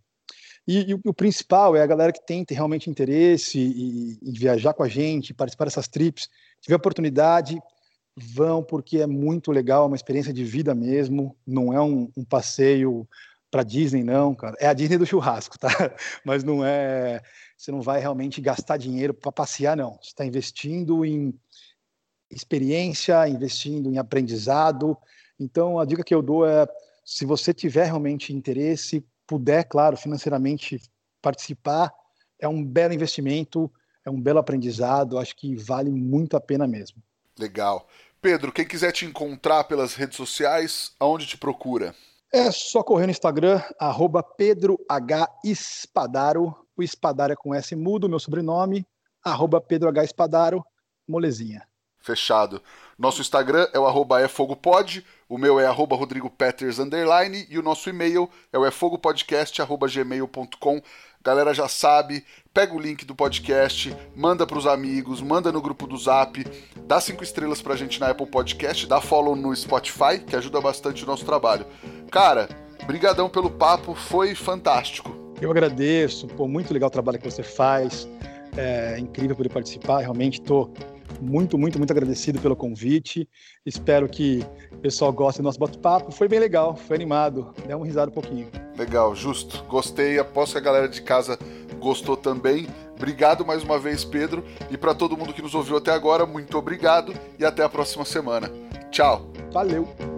[0.66, 4.82] E, e, o, o principal é a galera que tem, realmente interesse em, viajar com
[4.82, 6.28] a gente, participar dessas trips,
[6.61, 7.61] tiver oportunidade,
[8.16, 12.24] vão porque é muito legal, é uma experiência de vida mesmo, não é um, um
[12.24, 13.09] passeio
[13.50, 14.57] para Disney não, cara.
[14.59, 15.68] É a Disney do churrasco, tá?
[16.24, 17.22] Mas não é,
[17.57, 19.92] você não vai realmente gastar dinheiro para passear não.
[20.02, 21.32] Você está investindo em
[22.30, 24.96] experiência, investindo em aprendizado.
[25.38, 26.66] Então a dica que eu dou é,
[27.07, 30.82] se você tiver realmente interesse, puder, claro, financeiramente
[31.22, 31.92] participar,
[32.36, 33.72] é um belo investimento,
[34.04, 37.00] é um belo aprendizado, acho que vale muito a pena mesmo.
[37.38, 37.86] Legal.
[38.20, 41.94] Pedro, quem quiser te encontrar pelas redes sociais, aonde te procura?
[42.32, 45.28] É só correr no Instagram, arroba Pedro H.
[45.44, 46.57] Espadaro.
[46.76, 48.84] O Espadaro é com S mudo, meu sobrenome,
[49.22, 50.04] arroba Pedro H.
[50.04, 50.64] Espadaro,
[51.07, 51.66] molezinha.
[52.00, 52.61] Fechado.
[52.98, 57.62] Nosso Instagram é o arroba efogopod, o meu é arroba Rodrigo Peters, underline, e o
[57.62, 60.81] nosso e-mail é o efogopodcast.gmail.com.
[61.22, 62.24] Galera já sabe,
[62.55, 66.47] pega o link do podcast, manda para os amigos, manda no grupo do Zap,
[66.87, 71.03] dá cinco estrelas pra gente na Apple Podcast, dá follow no Spotify, que ajuda bastante
[71.03, 71.66] o nosso trabalho.
[72.12, 72.49] Cara,
[72.87, 75.16] brigadão pelo papo, foi fantástico.
[75.41, 78.09] Eu agradeço, pô, muito legal o trabalho que você faz,
[78.57, 80.72] é incrível poder participar, realmente estou
[81.21, 83.29] muito, muito, muito agradecido pelo convite.
[83.64, 86.11] Espero que o pessoal goste do nosso bate-papo.
[86.12, 87.55] Foi bem legal, foi animado.
[87.67, 88.49] Deu um risado um pouquinho.
[88.77, 89.64] Legal, justo.
[89.64, 90.19] Gostei.
[90.19, 91.39] Aposto que a galera de casa
[91.79, 92.67] gostou também.
[92.97, 94.45] Obrigado mais uma vez, Pedro.
[94.71, 98.05] E para todo mundo que nos ouviu até agora, muito obrigado e até a próxima
[98.05, 98.51] semana.
[98.91, 99.31] Tchau.
[99.53, 100.16] Valeu.